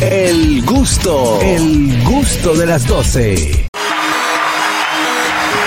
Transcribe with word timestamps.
El 0.00 0.64
gusto, 0.64 1.40
el 1.40 2.02
gusto 2.02 2.54
de 2.54 2.66
las 2.66 2.84
12. 2.84 3.68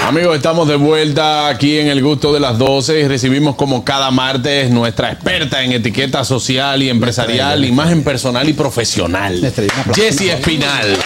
Amigos, 0.05 0.35
estamos 0.35 0.67
de 0.67 0.75
vuelta 0.75 1.47
aquí 1.47 1.79
en 1.79 1.88
el 1.88 2.03
gusto 2.03 2.33
de 2.33 2.42
las 2.42 2.58
12 2.58 3.00
y 3.00 3.08
recibimos 3.08 3.55
como 3.55 3.85
cada 3.85 4.11
martes 4.11 4.69
nuestra 4.69 5.13
experta 5.13 5.63
en 5.63 5.71
etiqueta 5.71 6.25
social 6.25 6.83
y 6.83 6.90
empresarial, 6.90 7.63
imagen 7.63 8.04
personal 8.04 8.50
y 8.50 8.54
profesional, 8.54 9.39
Jessie 9.93 10.34
Espinal. 10.34 10.98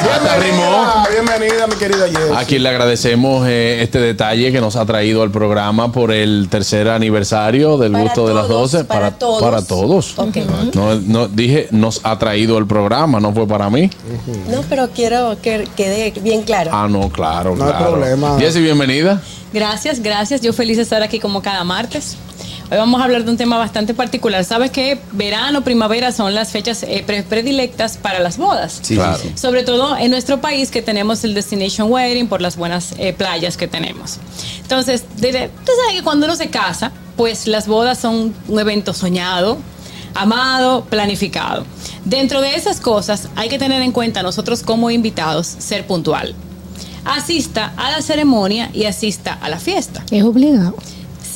Bienvenida, 0.00 1.06
bienvenida, 1.10 1.66
mi 1.66 1.74
querida 1.74 2.06
Jess. 2.06 2.36
A 2.36 2.44
quien 2.44 2.62
le 2.62 2.68
agradecemos 2.68 3.46
eh, 3.48 3.82
este 3.82 3.98
detalle 3.98 4.52
que 4.52 4.60
nos 4.60 4.76
ha 4.76 4.86
traído 4.86 5.22
al 5.22 5.30
programa 5.32 5.90
por 5.90 6.12
el 6.12 6.46
tercer 6.48 6.88
aniversario 6.88 7.78
del 7.78 7.92
Para 7.92 8.04
gusto 8.04 8.28
de 8.28 8.34
las 8.34 8.46
todos, 8.46 8.72
12. 8.72 8.84
para 8.84 9.10
todos. 9.12 9.42
Para 9.42 9.62
todos. 9.62 10.18
Ok. 10.18 10.36
No, 10.74 10.94
no, 10.94 11.26
dije, 11.28 11.66
nos 11.72 12.00
ha 12.04 12.16
traído 12.18 12.58
el 12.58 12.66
programa, 12.66 13.18
no 13.18 13.32
fue 13.32 13.48
para 13.48 13.68
mí. 13.70 13.90
No, 14.48 14.62
pero 14.68 14.88
quiero 14.94 15.36
que 15.42 15.66
quede 15.76 16.12
bien 16.20 16.42
claro. 16.42 16.70
Ah, 16.72 16.86
no, 16.88 17.08
claro, 17.10 17.56
No 17.56 17.64
hay 17.64 17.70
claro. 17.72 17.92
problema. 17.92 18.38
Jessie, 18.38 18.62
bienvenida. 18.62 19.20
Gracias, 19.52 20.00
gracias. 20.00 20.40
Yo 20.42 20.52
feliz 20.52 20.76
de 20.76 20.84
estar 20.84 21.02
aquí 21.02 21.18
como 21.18 21.42
cada 21.42 21.64
martes. 21.64 22.16
Hoy 22.70 22.76
vamos 22.76 23.00
a 23.00 23.04
hablar 23.04 23.24
de 23.24 23.30
un 23.30 23.38
tema 23.38 23.56
bastante 23.56 23.94
particular. 23.94 24.44
Sabes 24.44 24.70
que 24.70 24.98
verano, 25.12 25.64
primavera 25.64 26.12
son 26.12 26.34
las 26.34 26.50
fechas 26.50 26.82
eh, 26.82 27.02
pre- 27.06 27.22
predilectas 27.22 27.96
para 27.96 28.18
las 28.20 28.36
bodas. 28.36 28.80
Sí, 28.82 28.94
claro. 28.96 29.18
Sobre 29.36 29.62
todo 29.62 29.96
en 29.96 30.10
nuestro 30.10 30.42
país 30.42 30.70
que 30.70 30.82
tenemos 30.82 31.24
el 31.24 31.32
Destination 31.32 31.90
Wedding 31.90 32.28
por 32.28 32.42
las 32.42 32.56
buenas 32.56 32.94
eh, 32.98 33.14
playas 33.14 33.56
que 33.56 33.68
tenemos. 33.68 34.18
Entonces, 34.60 35.02
tú 35.02 35.22
sabes 35.22 35.94
que 35.96 36.02
cuando 36.04 36.26
uno 36.26 36.36
se 36.36 36.50
casa, 36.50 36.92
pues 37.16 37.46
las 37.46 37.66
bodas 37.66 37.98
son 37.98 38.34
un 38.48 38.60
evento 38.60 38.92
soñado, 38.92 39.56
amado, 40.14 40.84
planificado. 40.84 41.64
Dentro 42.04 42.42
de 42.42 42.54
esas 42.54 42.80
cosas 42.80 43.28
hay 43.34 43.48
que 43.48 43.58
tener 43.58 43.80
en 43.80 43.92
cuenta 43.92 44.22
nosotros 44.22 44.62
como 44.62 44.90
invitados 44.90 45.46
ser 45.46 45.86
puntual. 45.86 46.34
Asista 47.06 47.72
a 47.78 47.90
la 47.92 48.02
ceremonia 48.02 48.68
y 48.74 48.84
asista 48.84 49.32
a 49.40 49.48
la 49.48 49.58
fiesta. 49.58 50.04
Es 50.10 50.22
obligado. 50.22 50.74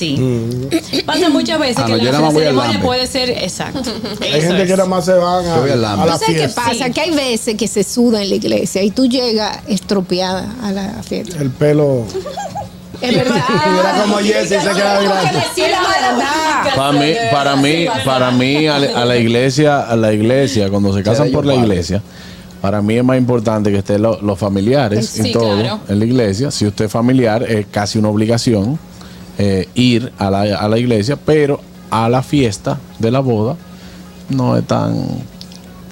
Sí. 0.03 1.03
Pasa 1.07 1.29
muchas 1.29 1.59
veces 1.61 1.77
Ah, 1.79 1.87
que 1.87 1.93
no, 1.93 1.99
la, 1.99 2.05
yo 2.05 2.27
al 2.27 2.33
ceremonia 2.33 2.81
puede 2.81 3.07
ser 3.07 3.31
exacto. 3.31 3.83
Hay 4.21 4.31
Eso 4.31 4.49
gente 4.49 4.63
es. 4.63 4.69
que 4.69 4.77
nada 4.77 4.89
más 4.89 5.05
se 5.05 5.13
van 5.15 5.45
a, 5.47 5.57
Yo 5.67 5.73
a 5.73 5.77
la 5.77 5.95
¿Tú 5.95 6.09
sabes 6.19 6.41
qué 6.41 6.49
pasa? 6.49 6.87
Sí. 6.87 6.93
Que 6.93 7.01
hay 7.03 7.11
veces 7.13 7.55
que 7.57 7.69
se 7.69 7.85
suda 7.85 8.23
en 8.23 8.31
la 8.31 8.35
iglesia 8.37 8.83
y 8.83 8.91
tú 8.91 9.07
llegas 9.07 9.59
estropeada 9.69 10.55
a 10.63 10.73
la 10.73 11.03
fiesta. 11.03 11.37
El 11.41 11.51
pelo. 11.51 12.05
Es 13.01 13.15
verdad. 13.17 13.35
Mira 13.73 14.03
como 14.03 14.17
Jessy 14.19 14.49
se 14.55 14.59
queda 14.75 15.01
la. 15.03 16.73
Para 16.77 16.93
mí, 16.93 17.13
para 17.31 17.57
mí, 17.57 17.87
para 18.05 18.31
mí 18.31 18.67
a, 18.67 18.79
la- 18.79 19.03
a 19.03 19.05
la 19.05 19.17
iglesia, 19.17 19.81
a 19.83 19.97
la 19.97 20.13
iglesia, 20.13 20.69
cuando 20.71 20.95
se 20.95 21.03
casan 21.03 21.31
por 21.31 21.45
la 21.47 21.55
iglesia, 21.55 22.03
para 22.61 22.81
mí 22.83 22.97
es 22.97 23.05
más 23.05 23.19
importante 23.19 23.71
que 23.73 23.79
estén 23.79 24.03
lo- 24.03 24.21
los 24.23 24.39
familiares 24.39 25.09
Sí, 25.09 25.29
y 25.29 25.33
todo 25.33 25.59
claro. 25.61 25.81
en 25.89 25.99
la 25.99 26.05
iglesia. 26.05 26.51
Si 26.51 26.67
usted 26.67 26.85
es 26.87 26.93
familiar, 26.93 27.43
es 27.43 27.67
casi 27.71 27.99
una 27.99 28.09
obligación 28.09 28.79
eh, 29.39 29.69
ir 29.75 30.13
a 30.19 30.31
la, 30.31 30.41
a 30.41 30.69
la 30.69 30.79
iglesia, 30.79 31.17
pero 31.17 31.61
a 31.91 32.09
la 32.09 32.23
fiesta 32.23 32.81
de 32.99 33.11
la 33.11 33.21
boda 33.21 33.57
no 34.29 34.57
es 34.57 34.67
tan. 34.67 35.32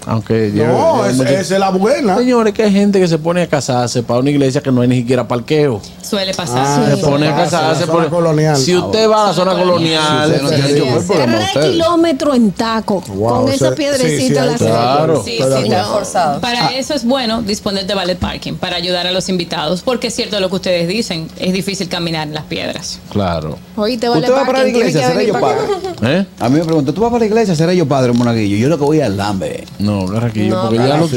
Aunque 0.06 0.52
yo- 0.54 0.66
No, 0.66 1.04
esa 1.04 1.40
es 1.40 1.50
la 1.50 1.70
buena. 1.70 2.16
Señores, 2.16 2.52
que 2.54 2.62
hay 2.64 2.72
gente 2.72 2.98
que 3.00 3.06
se 3.08 3.18
pone 3.18 3.42
a 3.42 3.46
casarse 3.48 4.02
para 4.02 4.20
una 4.20 4.30
iglesia 4.30 4.60
que 4.62 4.72
no 4.72 4.80
hay 4.80 4.88
ni 4.88 4.96
siquiera 5.00 5.26
parqueo. 5.28 5.80
Suele 6.02 6.34
pasar. 6.34 6.58
Ah, 6.66 6.86
Se 6.90 6.96
pone 6.98 7.28
a 7.28 7.36
casarse 7.36 7.86
por- 7.86 8.08
colonial. 8.08 8.56
Si 8.56 8.74
usted 8.76 9.08
va 9.08 9.24
a 9.24 9.26
la 9.28 9.32
zona 9.34 9.52
colonial, 9.52 10.40
no 10.42 10.48
tiene 10.50 10.80
problema 11.06 11.38
Tres 11.52 11.66
kilómetros 11.66 12.36
en 12.36 12.52
taco 12.52 13.02
Wow, 13.08 13.44
con 13.44 13.52
esa 13.52 13.74
piedrecita 13.74 14.18
sí, 14.18 14.28
sí, 14.28 14.36
a 14.38 14.44
la. 14.46 14.54
Claro. 14.56 15.22
Sí, 15.24 15.38
sí, 15.38 15.70
forzado. 15.92 16.40
Para 16.40 16.68
eso 16.68 16.94
es 16.94 17.04
bueno 17.04 17.42
disponer 17.42 17.86
de 17.86 17.94
valet 17.94 18.18
parking 18.18 18.54
para 18.54 18.76
ayudar 18.76 19.06
a 19.06 19.12
los 19.12 19.28
invitados, 19.28 19.82
porque 19.82 20.08
es 20.08 20.14
cierto 20.14 20.40
lo 20.40 20.48
que 20.48 20.56
ustedes 20.56 20.88
dicen, 20.88 21.28
es 21.38 21.52
difícil 21.52 21.88
caminar 21.88 22.26
en 22.28 22.34
las 22.34 22.44
piedras. 22.44 22.98
claro. 23.10 23.58
Oí, 23.76 23.96
te 23.96 24.08
vale 24.08 24.20
¿Usted 24.26 24.34
va 24.34 24.44
para 24.46 24.62
la 24.62 24.68
iglesia? 24.68 25.08
¿Será 25.08 25.22
yo 25.22 25.32
padre? 25.40 25.58
¿Eh? 26.02 26.26
A 26.38 26.48
mí 26.50 26.58
me 26.58 26.64
preguntan, 26.64 26.94
¿tú 26.94 27.00
vas 27.00 27.10
para 27.10 27.20
la 27.20 27.26
iglesia? 27.26 27.54
¿Será 27.54 27.72
yo 27.72 27.86
padre, 27.88 28.12
monaguillo? 28.12 28.56
Yo 28.58 28.68
lo 28.68 28.76
que 28.78 28.84
voy 28.84 29.00
al 29.00 29.16
lambe. 29.16 29.64
No, 29.78 29.89
Carraquillo, 30.12 30.54
No, 30.54 30.62
porque 30.62 30.76
ya 30.78 30.96
lo, 30.96 31.08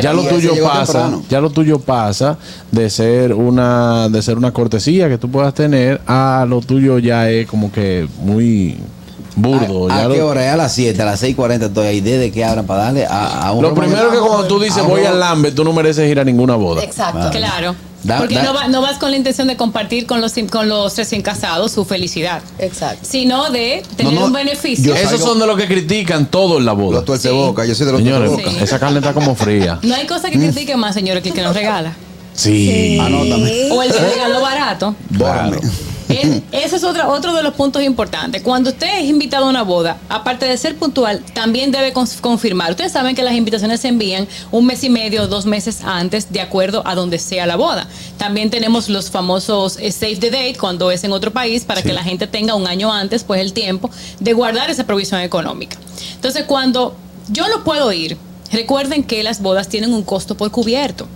ya 0.00 0.12
lo 0.12 0.22
tuyo 0.22 0.52
pasa, 0.64 0.92
temprano. 0.92 1.22
ya 1.28 1.40
lo 1.40 1.50
tuyo 1.50 1.78
pasa 1.78 2.38
de 2.70 2.90
ser 2.90 3.32
una 3.34 4.08
de 4.08 4.22
ser 4.22 4.36
una 4.38 4.52
cortesía 4.52 5.08
que 5.08 5.18
tú 5.18 5.30
puedas 5.30 5.54
tener 5.54 6.00
a 6.06 6.44
lo 6.48 6.60
tuyo 6.60 6.98
ya 6.98 7.28
es 7.30 7.46
como 7.46 7.70
que 7.72 8.06
muy 8.20 8.76
burdo. 9.36 9.90
¿A, 9.90 9.96
ya 9.98 10.04
a 10.04 10.08
lo- 10.08 10.14
qué 10.14 10.22
hora? 10.22 10.46
Es 10.46 10.52
a 10.52 10.56
las 10.56 10.72
7, 10.74 11.00
a 11.00 11.04
las 11.06 11.22
6.40 11.22 11.66
estoy 11.66 11.86
ahí. 11.86 12.00
¿Desde 12.00 12.30
que 12.30 12.44
abran 12.44 12.66
para 12.66 12.84
darle 12.84 13.06
a, 13.06 13.46
a 13.46 13.52
un 13.52 13.62
Lo 13.62 13.74
primero 13.74 14.10
que 14.10 14.18
cuando 14.18 14.46
tú 14.46 14.60
dices 14.60 14.84
voy 14.84 15.04
al 15.04 15.18
lambe, 15.20 15.52
tú 15.52 15.64
no 15.64 15.72
mereces 15.72 16.10
ir 16.10 16.20
a 16.20 16.24
ninguna 16.24 16.54
boda. 16.56 16.82
Exacto. 16.82 17.30
Claro. 17.30 17.74
Da- 18.04 18.18
porque 18.18 18.34
da- 18.34 18.42
no, 18.42 18.54
va- 18.54 18.68
no 18.68 18.80
vas 18.82 18.98
con 18.98 19.10
la 19.12 19.16
intención 19.16 19.46
de 19.48 19.56
compartir 19.56 20.06
con 20.06 20.20
los, 20.20 20.32
con 20.50 20.68
los 20.68 20.96
recién 20.96 21.22
casados 21.22 21.70
su 21.72 21.84
felicidad, 21.84 22.42
Exacto. 22.58 23.06
sino 23.08 23.50
de 23.50 23.82
tener 23.96 24.12
No, 24.12 24.20
no, 24.20 24.26
un 24.26 24.32
beneficio. 24.32 24.94
yo- 24.94 25.00
Esos 25.00 25.20
son 25.20 25.38
de 25.38 25.46
los 25.46 25.56
que 25.56 25.66
critican 25.66 26.26
todo 26.26 26.58
en 26.58 26.64
la 26.64 26.72
boda. 26.72 26.96
Los 26.96 27.04
tuerce 27.04 27.28
Sí. 27.28 27.34
boca, 27.34 27.64
yo 27.64 27.74
soy 27.74 27.86
de 27.86 27.92
los 27.92 28.00
Señores, 28.00 28.30
boca. 28.30 28.50
Sí. 28.50 28.56
esa 28.60 28.78
carne 28.80 28.98
está 28.98 29.12
como 29.12 29.34
fría. 29.34 29.78
No 29.82 29.94
hay 29.94 30.06
cosa 30.06 30.30
que 30.30 30.38
critique 30.38 30.76
más, 30.76 30.94
señores, 30.94 31.22
que 31.22 31.28
el 31.30 31.34
que 31.34 31.42
nos 31.42 31.54
regala. 31.54 31.94
Sí. 32.34 32.98
Anótame. 33.00 33.68
O 33.70 33.82
el 33.82 33.92
que 33.92 33.98
regaló 34.00 34.40
barato. 34.40 34.94
Bórrame. 35.10 35.58
Es- 36.12 36.42
Ese 36.52 36.76
es 36.76 36.84
otro, 36.84 37.08
otro 37.10 37.34
de 37.34 37.42
los 37.42 37.54
puntos 37.54 37.82
importantes. 37.82 38.42
Cuando 38.42 38.70
usted 38.70 39.00
es 39.00 39.08
invitado 39.08 39.46
a 39.46 39.48
una 39.50 39.62
boda, 39.62 39.98
aparte 40.08 40.46
de 40.46 40.56
ser 40.56 40.76
puntual, 40.76 41.22
también 41.34 41.70
debe 41.72 41.92
confirmar. 41.92 42.70
Ustedes 42.70 42.92
saben 42.92 43.14
que 43.14 43.22
las 43.22 43.34
invitaciones 43.34 43.80
se 43.80 43.88
envían 43.88 44.28
un 44.50 44.66
mes 44.66 44.84
y 44.84 44.90
medio, 44.90 45.26
dos 45.28 45.46
meses 45.46 45.82
antes, 45.84 46.32
de 46.32 46.40
acuerdo 46.40 46.82
a 46.86 46.94
donde 46.94 47.18
sea 47.18 47.46
la 47.46 47.56
boda. 47.56 47.86
También 48.18 48.50
tenemos 48.50 48.88
los 48.88 49.10
famosos 49.10 49.76
eh, 49.80 49.90
save 49.92 50.16
the 50.16 50.30
date 50.30 50.56
cuando 50.58 50.90
es 50.90 51.04
en 51.04 51.12
otro 51.12 51.32
país 51.32 51.64
para 51.64 51.82
que 51.82 51.92
la 51.92 52.02
gente 52.04 52.26
tenga 52.26 52.54
un 52.54 52.66
año 52.66 52.92
antes, 52.92 53.24
pues 53.24 53.40
el 53.40 53.52
tiempo 53.52 53.90
de 54.20 54.32
guardar 54.32 54.70
esa 54.70 54.84
provisión 54.84 55.20
económica. 55.20 55.76
Entonces, 56.14 56.44
cuando 56.44 56.94
yo 57.28 57.48
no 57.48 57.64
puedo 57.64 57.92
ir, 57.92 58.16
recuerden 58.52 59.02
que 59.04 59.22
las 59.22 59.40
bodas 59.40 59.68
tienen 59.68 59.92
un 59.94 60.02
costo 60.02 60.36
por 60.36 60.50
cubierto. 60.50 61.06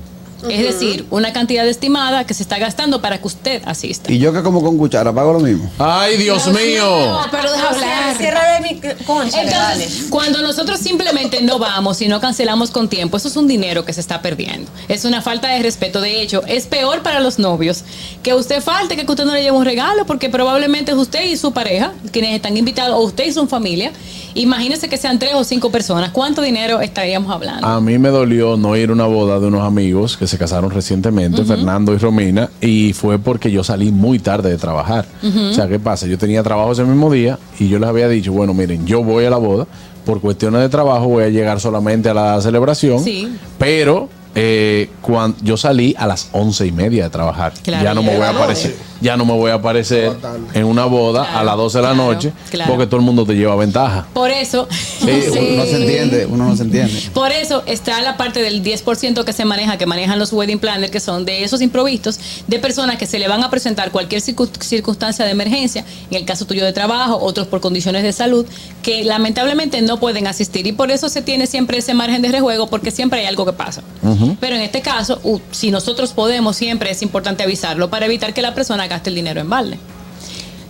Es 0.48 0.62
decir, 0.62 1.06
una 1.10 1.32
cantidad 1.32 1.66
estimada 1.66 2.24
que 2.24 2.34
se 2.34 2.42
está 2.42 2.58
gastando 2.58 3.00
para 3.00 3.18
que 3.18 3.26
usted 3.26 3.62
asista. 3.64 4.12
Y 4.12 4.18
yo 4.18 4.32
que 4.32 4.42
como 4.42 4.62
con 4.62 4.76
cuchara, 4.78 5.12
pago 5.12 5.32
lo 5.32 5.40
mismo. 5.40 5.70
Ay, 5.78 6.16
Dios 6.16 6.46
mío. 6.48 7.20
pero 7.30 7.50
deja 7.50 7.68
hablar. 7.68 8.16
Cierra 8.16 8.60
mi 8.60 8.80
concha, 9.04 9.44
dale. 9.44 9.84
Entonces, 9.84 10.06
cuando 10.10 10.42
nosotros 10.42 10.78
simplemente 10.80 11.42
no 11.42 11.58
vamos 11.58 12.00
y 12.02 12.08
no 12.08 12.20
cancelamos 12.20 12.70
con 12.70 12.88
tiempo, 12.88 13.16
eso 13.16 13.28
es 13.28 13.36
un 13.36 13.48
dinero 13.48 13.84
que 13.84 13.92
se 13.92 14.00
está 14.00 14.22
perdiendo. 14.22 14.70
Es 14.88 15.04
una 15.04 15.22
falta 15.22 15.48
de 15.48 15.62
respeto. 15.62 16.00
De 16.00 16.22
hecho, 16.22 16.42
es 16.46 16.66
peor 16.66 17.02
para 17.02 17.20
los 17.20 17.38
novios 17.38 17.84
que 18.22 18.34
usted 18.34 18.62
falte, 18.62 18.96
que 18.96 19.10
usted 19.10 19.24
no 19.24 19.34
le 19.34 19.42
lleve 19.42 19.56
un 19.56 19.64
regalo, 19.64 20.06
porque 20.06 20.28
probablemente 20.28 20.92
es 20.92 20.98
usted 20.98 21.24
y 21.24 21.36
su 21.36 21.52
pareja 21.52 21.92
quienes 22.12 22.34
están 22.34 22.56
invitados, 22.56 22.96
o 22.96 23.00
usted 23.00 23.26
y 23.26 23.32
su 23.32 23.46
familia. 23.46 23.92
Imagínese 24.36 24.88
que 24.88 24.96
sean 24.98 25.18
tres 25.18 25.34
o 25.34 25.44
cinco 25.44 25.70
personas. 25.70 26.10
¿Cuánto 26.10 26.42
dinero 26.42 26.80
estaríamos 26.80 27.32
hablando? 27.34 27.66
A 27.66 27.80
mí 27.80 27.98
me 27.98 28.10
dolió 28.10 28.56
no 28.56 28.76
ir 28.76 28.90
a 28.90 28.92
una 28.92 29.06
boda 29.06 29.40
de 29.40 29.46
unos 29.46 29.62
amigos 29.62 30.16
que 30.16 30.26
se 30.26 30.36
casaron 30.38 30.70
recientemente, 30.70 31.42
Fernando 31.44 31.94
y 31.94 31.98
Romina, 31.98 32.50
y 32.60 32.92
fue 32.92 33.18
porque 33.18 33.50
yo 33.50 33.64
salí 33.64 33.90
muy 33.92 34.18
tarde 34.18 34.50
de 34.50 34.58
trabajar. 34.58 35.06
O 35.22 35.52
sea, 35.54 35.66
¿qué 35.68 35.78
pasa? 35.78 36.06
Yo 36.06 36.18
tenía 36.18 36.42
trabajo 36.42 36.72
ese 36.72 36.84
mismo 36.84 37.10
día 37.10 37.38
y 37.58 37.68
yo 37.68 37.78
les 37.78 37.88
había 37.88 38.08
dicho, 38.08 38.32
bueno, 38.32 38.52
miren, 38.54 38.86
yo 38.86 39.02
voy 39.02 39.24
a 39.24 39.30
la 39.30 39.38
boda, 39.38 39.66
por 40.04 40.20
cuestiones 40.20 40.60
de 40.60 40.68
trabajo 40.68 41.08
voy 41.08 41.24
a 41.24 41.28
llegar 41.30 41.58
solamente 41.58 42.08
a 42.10 42.14
la 42.14 42.40
celebración, 42.40 43.02
Sí. 43.02 43.28
pero 43.58 44.08
eh, 44.38 44.90
cuan- 45.00 45.34
yo 45.42 45.56
salí 45.56 45.94
a 45.96 46.06
las 46.06 46.28
once 46.32 46.66
y 46.66 46.70
media 46.70 47.04
de 47.04 47.10
trabajar. 47.10 47.54
Claro, 47.62 47.82
ya 47.82 47.94
no 47.94 48.02
me 48.02 48.14
voy 48.14 48.26
a 48.26 48.30
aparecer, 48.30 48.76
ya 49.00 49.16
no 49.16 49.24
me 49.24 49.32
voy 49.32 49.50
a 49.50 49.54
aparecer 49.54 50.12
en 50.54 50.64
una 50.64 50.84
boda 50.84 51.38
a 51.38 51.44
las 51.44 51.56
12 51.56 51.78
de 51.78 51.82
la 51.82 51.92
claro, 51.94 52.12
noche, 52.12 52.32
claro. 52.50 52.70
porque 52.72 52.86
todo 52.86 52.96
el 53.00 53.06
mundo 53.06 53.24
te 53.26 53.34
lleva 53.34 53.56
ventaja. 53.56 54.06
Por 54.12 54.30
eso, 54.30 54.68
Sí, 54.70 55.06
Uno 55.30 55.56
no 55.56 55.64
se 55.66 55.76
entiende, 55.76 56.26
uno 56.26 56.44
no 56.48 56.56
se 56.56 56.62
entiende. 56.62 56.92
Por 57.12 57.30
eso 57.32 57.62
está 57.66 58.00
la 58.00 58.16
parte 58.16 58.42
del 58.42 58.62
10% 58.62 59.24
que 59.24 59.32
se 59.32 59.44
maneja, 59.44 59.76
que 59.78 59.86
manejan 59.86 60.18
los 60.18 60.32
wedding 60.32 60.58
planners, 60.58 60.90
que 60.90 61.00
son 61.00 61.24
de 61.24 61.44
esos 61.44 61.60
improvistos, 61.62 62.18
de 62.46 62.58
personas 62.58 62.96
que 62.96 63.06
se 63.06 63.18
le 63.18 63.28
van 63.28 63.42
a 63.44 63.50
presentar 63.50 63.90
cualquier 63.90 64.22
circu- 64.22 64.50
circunstancia 64.62 65.24
de 65.24 65.30
emergencia, 65.30 65.84
en 66.10 66.16
el 66.16 66.24
caso 66.24 66.44
tuyo 66.46 66.64
de 66.64 66.72
trabajo, 66.72 67.18
otros 67.20 67.46
por 67.46 67.60
condiciones 67.60 68.02
de 68.02 68.12
salud, 68.12 68.46
que 68.82 69.04
lamentablemente 69.04 69.82
no 69.82 69.98
pueden 70.00 70.26
asistir. 70.26 70.66
Y 70.66 70.72
por 70.72 70.90
eso 70.90 71.08
se 71.08 71.22
tiene 71.22 71.46
siempre 71.46 71.78
ese 71.78 71.94
margen 71.94 72.22
de 72.22 72.28
rejuego, 72.28 72.68
porque 72.68 72.90
siempre 72.90 73.20
hay 73.20 73.26
algo 73.26 73.44
que 73.44 73.52
pasa. 73.52 73.82
Pero 74.40 74.56
en 74.56 74.62
este 74.62 74.80
caso, 74.82 75.20
uh, 75.24 75.38
si 75.50 75.70
nosotros 75.70 76.12
podemos, 76.12 76.56
siempre 76.56 76.90
es 76.90 77.02
importante 77.02 77.42
avisarlo 77.42 77.90
para 77.90 78.06
evitar 78.06 78.32
que 78.34 78.42
la 78.42 78.54
persona 78.54 78.85
gaste 78.88 79.10
el 79.10 79.16
dinero 79.16 79.40
en 79.40 79.48
balde. 79.50 79.78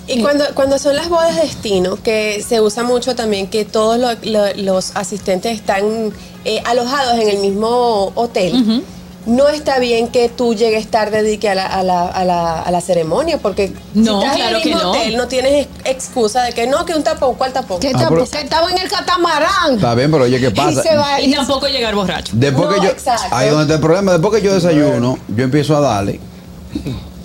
Y 0.08 0.20
cuando, 0.22 0.44
cuando 0.54 0.78
son 0.78 0.94
las 0.94 1.08
bodas 1.08 1.34
de 1.34 1.42
destino, 1.42 1.98
que 2.00 2.44
se 2.48 2.60
usa 2.60 2.84
mucho 2.84 3.16
también 3.16 3.48
que 3.48 3.64
todos 3.64 3.98
lo- 3.98 4.12
lo- 4.22 4.54
los 4.54 4.92
asistentes 4.94 5.52
están 5.56 6.12
eh, 6.44 6.62
alojados 6.64 7.14
en 7.18 7.28
el 7.28 7.38
mismo 7.38 8.12
hotel, 8.14 8.84
no 9.26 9.48
está 9.48 9.80
bien 9.80 10.06
que 10.06 10.28
tú 10.28 10.54
llegues 10.54 10.86
tarde 10.88 11.24
di 11.24 11.38
que 11.38 11.48
a, 11.48 11.56
la, 11.56 11.66
a, 11.66 11.82
la, 11.82 12.06
a, 12.06 12.24
la, 12.24 12.62
a 12.62 12.70
la 12.70 12.80
ceremonia, 12.80 13.38
porque 13.38 13.72
No, 13.94 14.20
si 14.20 14.26
estás 14.26 14.36
claro 14.36 14.50
en 14.50 14.56
el 14.58 14.62
que 14.62 14.68
mismo 14.76 14.90
hotel, 14.90 15.16
no 15.16 15.26
tienes 15.26 15.66
ex- 15.66 15.86
excusa 16.06 16.44
de 16.44 16.52
que 16.52 16.68
no, 16.68 16.84
que 16.86 16.94
un 16.94 17.02
tapón, 17.02 17.34
¿cuál 17.34 17.52
tapón? 17.52 17.80
Que, 17.80 17.88
Ah, 17.88 17.98
ta- 17.98 18.08
pero- 18.08 18.24
que 18.30 18.40
estaba 18.40 18.70
en 18.70 18.78
el 18.78 18.88
catamarán. 18.88 19.74
Está 19.74 19.96
bien, 19.96 20.12
pero 20.12 20.22
oye, 20.22 20.38
¿qué 20.38 20.46
Y 20.46 20.50
pasa? 20.50 20.80
se 20.84 20.94
va. 20.94 21.20
Y 21.20 21.32
tampoco 21.34 21.66
llegar 21.66 21.96
borracho. 21.96 22.32
Después 22.36 22.68
No, 22.68 22.74
que 22.76 22.80
yo. 22.86 22.92
exacto. 22.92 23.26
Ahí 23.34 23.48
donde 23.48 23.64
está 23.64 23.74
el 23.74 23.80
problema. 23.80 24.12
Después 24.12 24.40
que 24.40 24.46
yo 24.46 24.54
desayuno, 24.54 25.18
yo 25.26 25.42
empiezo 25.42 25.76
a 25.76 25.80
darle. 25.80 26.20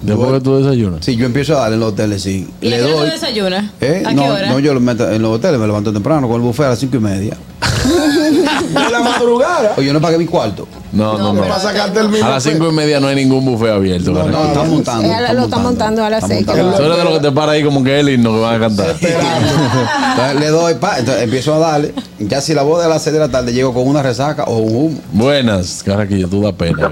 Después 0.02 0.32
que 0.34 0.42
tú 0.42 0.58
desayunas. 0.58 1.06
Sí, 1.06 1.16
yo 1.16 1.26
empiezo 1.26 1.56
a 1.58 1.62
darle 1.62 1.76
en 1.76 1.80
los 1.82 1.94
hoteles, 1.94 2.22
sí. 2.24 2.50
¿Y 2.62 2.70
Le 2.70 2.76
a 2.76 2.80
qué 2.86 2.92
doy. 2.92 3.10
desayunas? 3.10 3.72
¿Eh? 3.80 4.04
¿A 4.06 4.10
qué 4.10 4.16
no, 4.16 4.26
hora? 4.26 4.50
no, 4.50 4.60
yo 4.60 4.74
lo 4.74 4.80
meto 4.80 5.10
en 5.12 5.22
los 5.22 5.36
hoteles, 5.36 5.60
me 5.60 5.68
levanto 5.68 5.94
temprano 5.94 6.28
con 6.28 6.38
el 6.38 6.42
buffet 6.42 6.66
a 6.66 6.70
las 6.70 6.80
cinco 6.80 6.98
y 6.98 7.00
media. 7.00 7.38
De 7.82 8.92
la 8.92 9.00
madrugada. 9.00 9.74
Oye, 9.78 9.88
yo 9.88 9.94
no 9.94 10.02
pagué 10.02 10.18
mi 10.18 10.26
cuarto. 10.26 10.68
No, 10.92 11.18
no, 11.18 11.34
no. 11.34 11.42
Para 11.42 11.60
sacarte 11.60 12.00
el 12.00 12.10
mismo. 12.10 12.26
A 12.26 12.32
las 12.32 12.44
cinco 12.44 12.70
y 12.70 12.74
media 12.74 13.00
no 13.00 13.08
hay 13.08 13.16
ningún 13.16 13.46
buffet 13.46 13.70
abierto. 13.70 14.12
No, 14.12 14.28
no, 14.28 14.46
está 14.46 14.64
montando. 14.64 15.04
Ella 15.06 15.34
lo 15.34 15.44
está 15.46 15.58
montando 15.58 16.04
a 16.04 16.10
las 16.10 16.28
seis. 16.28 16.46
Tú 16.46 16.52
eres 16.52 16.80
de 16.80 17.04
los 17.04 17.14
que 17.14 17.20
te 17.20 17.32
para 17.32 17.54
ahí 17.54 17.64
como 17.64 17.84
que 17.84 17.96
es 18.00 18.06
el 18.06 18.10
himno 18.14 18.34
que 18.34 18.40
van 18.40 18.56
a 18.56 18.60
cantar. 18.60 18.96
Entonces 19.02 20.40
le 20.40 20.48
doy, 20.50 20.74
pa, 20.76 21.00
entonces 21.00 21.24
empiezo 21.24 21.54
a 21.56 21.60
darle. 21.60 21.94
Ya 22.20 22.42
si 22.42 22.54
la 22.54 22.62
boda 22.64 22.84
de 22.84 22.90
las 22.90 23.02
6 23.04 23.14
de 23.14 23.20
la 23.20 23.30
tarde 23.30 23.52
llego 23.54 23.74
con 23.74 23.88
una 23.88 24.04
resaca 24.04 24.44
o 24.44 24.58
un 24.58 24.76
humo. 24.76 25.02
Buenas, 25.12 25.82
Carraquillo, 25.84 26.28
tú 26.28 26.42
da 26.44 26.54
pena. 26.54 26.90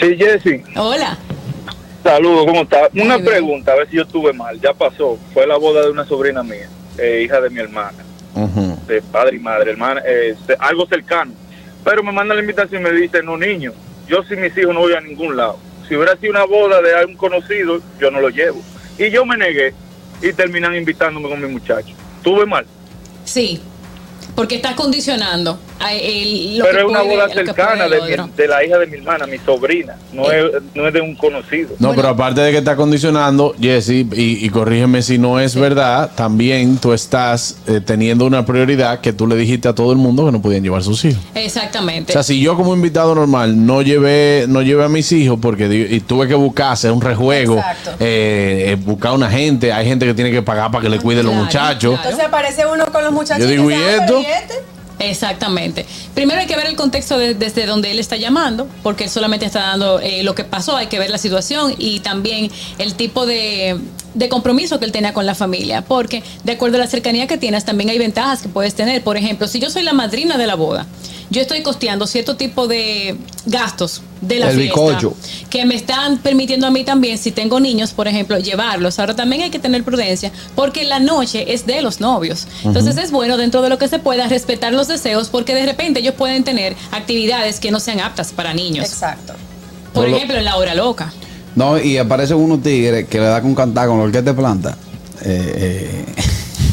Sí, 0.00 0.16
Jessy. 0.18 0.62
Hola. 0.76 1.18
Saludos, 2.06 2.46
¿cómo 2.46 2.62
estás? 2.62 2.94
Muy 2.94 3.04
Una 3.04 3.16
bien. 3.16 3.28
pregunta, 3.28 3.72
a 3.72 3.74
ver 3.74 3.90
si 3.90 3.96
yo 3.96 4.02
estuve 4.02 4.32
mal. 4.32 4.60
Ya 4.60 4.72
pasó. 4.72 5.18
Fue 5.34 5.44
la 5.44 5.56
boda 5.56 5.82
de 5.82 5.90
una 5.90 6.04
sobrina 6.04 6.44
mía, 6.44 6.68
eh, 6.98 7.22
hija 7.24 7.40
de 7.40 7.50
mi 7.50 7.58
hermana, 7.58 7.98
de 8.86 9.02
padre 9.02 9.36
y 9.36 9.40
madre, 9.40 9.72
hermana, 9.72 10.02
eh, 10.06 10.36
algo 10.60 10.86
cercano. 10.86 11.32
Pero 11.82 12.04
me 12.04 12.12
manda 12.12 12.32
la 12.32 12.40
invitación 12.40 12.80
y 12.82 12.84
me 12.84 12.92
dice, 12.92 13.24
no, 13.24 13.36
niño, 13.36 13.72
yo 14.06 14.22
sin 14.22 14.40
mis 14.40 14.56
hijos 14.56 14.72
no 14.72 14.80
voy 14.80 14.92
a 14.92 15.00
ningún 15.00 15.36
lado. 15.36 15.58
Si 15.88 15.96
hubiera 15.96 16.16
sido 16.16 16.30
una 16.30 16.44
boda 16.44 16.80
de 16.80 16.94
algún 16.94 17.16
conocido, 17.16 17.80
yo 17.98 18.10
no 18.12 18.20
lo 18.20 18.28
llevo. 18.28 18.60
Y 18.98 19.10
yo 19.10 19.26
me 19.26 19.36
negué 19.36 19.74
y 20.22 20.32
terminan 20.32 20.76
invitándome 20.76 21.28
con 21.28 21.40
mi 21.40 21.48
muchacho. 21.48 21.92
Estuve 22.18 22.46
mal. 22.46 22.66
Sí. 23.24 23.60
Porque 24.36 24.56
estás 24.56 24.74
condicionando 24.74 25.58
a 25.80 25.92
el, 25.94 26.58
lo 26.58 26.64
Pero 26.66 26.76
que 26.76 26.82
es 26.84 26.88
una 26.90 27.00
puede- 27.00 27.16
boda 27.16 27.28
cercana 27.30 27.88
de, 27.88 28.00
mi- 28.02 28.46
la 28.46 28.64
hija 28.64 28.78
de 28.78 28.86
mi 28.86 28.96
hermana, 28.98 29.26
mi 29.26 29.38
sobrina. 29.38 29.96
No, 30.12 30.30
es, 30.30 30.44
no 30.74 30.86
es 30.86 30.92
de 30.94 31.00
un 31.00 31.14
conocido. 31.16 31.70
No, 31.78 31.88
Bueno. 31.88 31.94
pero 31.96 32.08
aparte 32.10 32.40
de 32.42 32.52
que 32.52 32.58
está 32.58 32.76
condicionando, 32.76 33.54
Jesse, 33.60 33.88
y, 33.90 34.06
y 34.44 34.48
corrígeme 34.50 35.00
si 35.02 35.16
no 35.18 35.40
es 35.40 35.54
verdad, 35.56 36.10
también 36.14 36.76
tú 36.78 36.92
estás 36.92 37.56
eh, 37.66 37.80
teniendo 37.84 38.26
una 38.26 38.44
prioridad 38.46 39.00
que 39.00 39.12
tú 39.14 39.26
le 39.26 39.36
dijiste 39.36 39.68
a 39.68 39.74
todo 39.74 39.90
el 39.90 39.98
mundo 39.98 40.26
que 40.26 40.32
no 40.32 40.40
podían 40.42 40.62
llevar 40.62 40.82
sus 40.82 41.02
hijos. 41.06 41.22
Exactamente. 41.34 42.12
O 42.12 42.14
sea, 42.14 42.22
si 42.22 42.38
yo 42.40 42.56
como 42.56 42.74
invitado 42.74 43.14
normal 43.14 43.64
no 43.66 43.80
llevé, 43.82 44.44
no 44.48 44.60
llevé 44.62 44.84
a 44.84 44.88
mis 44.88 45.10
hijos 45.12 45.38
porque 45.40 45.66
y 45.90 46.00
tuve 46.00 46.28
que 46.28 46.34
buscar 46.34 46.72
hacer 46.72 46.92
un 46.92 47.00
rejuego, 47.00 47.56
eh, 48.00 48.66
eh, 48.72 48.76
buscar 48.84 49.12
una 49.12 49.30
gente, 49.30 49.72
hay 49.72 49.86
gente 49.86 50.04
que 50.06 50.12
tiene 50.14 50.30
que 50.30 50.42
pagar 50.42 50.70
para 50.70 50.82
que 50.82 50.88
le 50.90 50.98
cuide 50.98 51.22
los 51.22 51.32
Claro, 51.32 51.44
muchachos. 51.44 51.94
claro. 51.94 52.02
Entonces 52.10 52.26
aparece 52.28 52.66
uno 52.66 52.84
con 52.92 53.02
los 53.04 53.12
muchachos 53.12 53.42
Yo 53.44 53.50
digo, 53.50 53.70
y 53.70 53.74
¿y 53.74 53.76
"Ah, 53.76 53.96
esto?" 53.96 54.22
Exactamente. 54.98 55.84
Primero 56.14 56.40
hay 56.40 56.46
que 56.46 56.56
ver 56.56 56.66
el 56.66 56.74
contexto 56.76 57.18
de- 57.18 57.34
desde 57.34 57.66
donde 57.66 57.90
él 57.90 57.98
está 57.98 58.16
llamando, 58.16 58.66
porque 58.82 59.04
él 59.04 59.10
solamente 59.10 59.44
está 59.44 59.60
dando 59.60 60.00
eh, 60.00 60.22
lo 60.22 60.34
que 60.34 60.44
pasó, 60.44 60.74
hay 60.74 60.86
que 60.86 60.98
ver 60.98 61.10
la 61.10 61.18
situación 61.18 61.74
y 61.78 62.00
también 62.00 62.50
el 62.78 62.94
tipo 62.94 63.26
de 63.26 63.78
compromiso 64.30 64.78
que 64.78 64.86
él 64.86 64.92
tenía 64.92 65.12
con 65.12 65.26
la 65.26 65.34
familia, 65.34 65.82
porque 65.82 66.22
de 66.44 66.52
acuerdo 66.52 66.76
a 66.78 66.80
la 66.80 66.86
cercanía 66.86 67.26
que 67.26 67.36
tienes, 67.36 67.66
también 67.66 67.90
hay 67.90 67.98
ventajas 67.98 68.40
que 68.40 68.48
puedes 68.48 68.74
tener. 68.74 69.02
Por 69.04 69.18
ejemplo, 69.18 69.46
si 69.48 69.58
yo 69.58 69.68
soy 69.68 69.82
la 69.82 69.92
madrina 69.92 70.38
de 70.38 70.46
la 70.46 70.54
boda, 70.54 70.86
yo 71.30 71.40
estoy 71.42 71.62
costeando 71.62 72.06
cierto 72.06 72.36
tipo 72.36 72.66
de 72.68 73.16
gastos 73.46 74.02
de 74.20 74.38
la 74.38 74.50
El 74.50 74.56
fiesta 74.60 74.98
que 75.50 75.64
me 75.66 75.74
están 75.74 76.18
permitiendo 76.18 76.66
a 76.66 76.70
mí 76.70 76.84
también, 76.84 77.18
si 77.18 77.30
tengo 77.32 77.60
niños, 77.60 77.92
por 77.92 78.08
ejemplo, 78.08 78.38
llevarlos. 78.38 78.98
Ahora 78.98 79.14
también 79.16 79.42
hay 79.42 79.50
que 79.50 79.58
tener 79.58 79.84
prudencia 79.84 80.30
porque 80.54 80.84
la 80.84 80.98
noche 81.00 81.52
es 81.52 81.66
de 81.66 81.82
los 81.82 82.00
novios. 82.00 82.46
Entonces 82.64 82.96
es 82.96 83.10
bueno 83.10 83.36
dentro 83.36 83.62
de 83.62 83.68
lo 83.68 83.78
que 83.78 83.88
se 83.88 83.98
pueda 83.98 84.28
respetar 84.28 84.72
los 84.72 84.88
deseos 84.88 85.28
porque 85.28 85.54
de 85.54 85.66
repente 85.66 86.00
ellos 86.00 86.14
pueden 86.14 86.44
tener 86.44 86.76
actividades 86.92 87.60
que 87.60 87.70
no 87.70 87.80
sean 87.80 88.00
aptas 88.00 88.32
para 88.32 88.54
niños. 88.54 88.86
Exacto. 88.86 89.34
Por 89.92 90.08
lo- 90.08 90.16
ejemplo, 90.16 90.36
en 90.38 90.44
la 90.44 90.56
hora 90.56 90.74
loca. 90.74 91.12
No, 91.54 91.80
y 91.80 91.96
aparecen 91.98 92.36
unos 92.36 92.62
tigres 92.62 93.08
que 93.08 93.18
le 93.18 93.26
da 93.26 93.40
con 93.40 93.54
cantar 93.54 93.88
con 93.88 93.98
la 93.98 94.04
orquesta 94.04 94.30
de 94.30 94.36
planta. 94.36 94.76
Eh, 95.24 95.54
eh, 95.56 96.04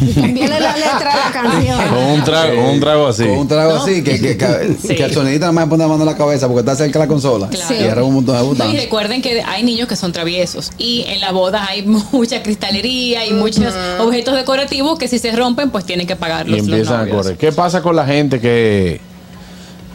También 0.16 0.52
es 0.52 0.60
la 0.62 0.76
letra 0.78 1.00
de 1.00 1.04
la 1.04 1.32
canción. 1.34 1.80
Con 1.90 2.04
un 2.04 2.24
trago, 2.24 2.56
con 2.56 2.66
un 2.66 2.80
trago 2.80 3.08
así. 3.08 3.24
Con 3.28 3.38
un 3.38 3.48
trago 3.48 3.76
así, 3.76 4.04
que, 4.04 4.20
que, 4.20 4.38
que, 4.38 4.76
Sí. 4.88 4.96
que 4.96 5.04
el 5.04 5.14
sonidista 5.14 5.46
nada 5.48 5.52
más 5.52 5.68
pone 5.68 5.84
la 5.84 5.88
mano 5.90 6.02
en 6.04 6.08
la 6.10 6.18
cabeza 6.18 6.48
porque 6.48 6.60
está 6.62 6.76
cerca 6.76 7.00
de 7.00 7.06
la 7.06 7.10
consola. 7.10 7.48
Claro. 7.50 7.76
Y 7.76 7.84
era 7.84 8.04
un 8.04 8.14
montón 8.16 8.36
de 8.36 8.42
No, 8.42 8.46
y 8.46 8.50
botones. 8.58 8.82
recuerden 8.84 9.22
que 9.22 9.42
hay 9.42 9.64
niños 9.64 9.88
que 9.88 9.96
son 9.96 10.12
traviesos 10.12 10.72
y 10.78 11.06
en 11.08 11.22
la 11.22 11.32
boda 11.32 11.66
hay 11.70 11.84
mucha 12.12 12.42
cristalería 12.44 13.26
y 13.26 13.34
muchos 13.34 13.74
objetos 14.00 14.36
decorativos 14.36 14.98
que 14.98 15.08
si 15.08 15.20
se 15.20 15.32
rompen 15.36 15.70
pues 15.72 15.86
tienen 15.86 16.08
que 16.08 16.16
pagar 16.16 16.48
y 16.48 16.62
los, 16.62 16.90
a 16.90 17.08
correr. 17.08 17.38
¿Qué 17.38 17.52
pasa 17.52 17.82
con 17.82 17.96
la 17.96 18.06
gente 18.06 18.40
que 18.40 19.00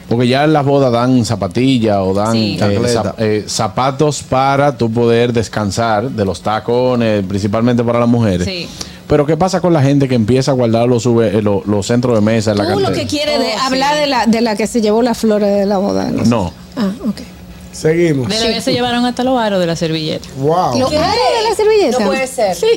porque 0.07 0.27
ya 0.27 0.43
en 0.43 0.53
las 0.53 0.65
bodas 0.65 0.91
dan 0.91 1.23
zapatillas 1.23 1.97
o 1.99 2.15
dan 2.15 2.33
Sí. 2.33 2.57
eh, 2.59 2.79
zap- 2.87 3.13
eh, 3.19 3.43
zapatos 3.47 4.23
para 4.23 4.75
tú 4.75 4.91
poder 4.91 5.31
descansar 5.31 6.09
de 6.09 6.25
los 6.25 6.41
tacones, 6.41 7.23
principalmente 7.27 7.83
para 7.83 7.99
las 7.99 8.09
mujeres. 8.09 8.47
Sí. 8.47 8.67
Pero 9.09 9.25
¿qué 9.25 9.35
pasa 9.35 9.59
con 9.59 9.73
la 9.73 9.81
gente 9.81 10.07
que 10.07 10.13
empieza 10.13 10.51
a 10.51 10.53
guardar 10.53 10.87
los, 10.87 11.03
sube- 11.05 11.33
eh, 11.39 11.41
los, 11.41 11.65
los 11.65 11.85
centros 11.87 12.13
de 12.15 12.21
mesa 12.21 12.51
en 12.51 12.59
la 12.59 12.71
Tú 12.73 12.79
lo 12.79 12.91
que 12.93 13.07
quieres 13.07 13.39
de 13.39 13.53
Oh, 13.55 13.59
hablar 13.65 13.95
sí. 13.95 13.99
de 14.01 14.07
la, 14.07 14.25
de 14.27 14.41
la 14.41 14.55
que 14.55 14.67
se 14.67 14.81
llevó 14.81 15.01
las 15.01 15.17
flores 15.17 15.49
de 15.57 15.65
la 15.65 15.79
boda. 15.79 16.09
sé. 16.11 16.29
No. 16.29 16.53
Ah, 16.77 16.91
ok. 17.07 17.17
Seguimos. 17.71 18.27
De 18.29 18.39
la 18.39 18.45
vez 18.47 18.63
se 18.63 18.71
llevaron 18.71 19.05
hasta 19.05 19.23
los 19.23 19.39
aros 19.39 19.59
de 19.59 19.65
la 19.65 19.75
servilleta. 19.75 20.27
Wow. 20.37 20.79
Lo- 20.79 20.89
¿Qué? 20.89 20.97
ah, 20.97 21.11
de 21.11 21.49
la 21.49 21.55
servilleta. 21.55 21.99
No 21.99 22.05
puede 22.05 22.27
ser. 22.27 22.55
Sí. 22.55 22.67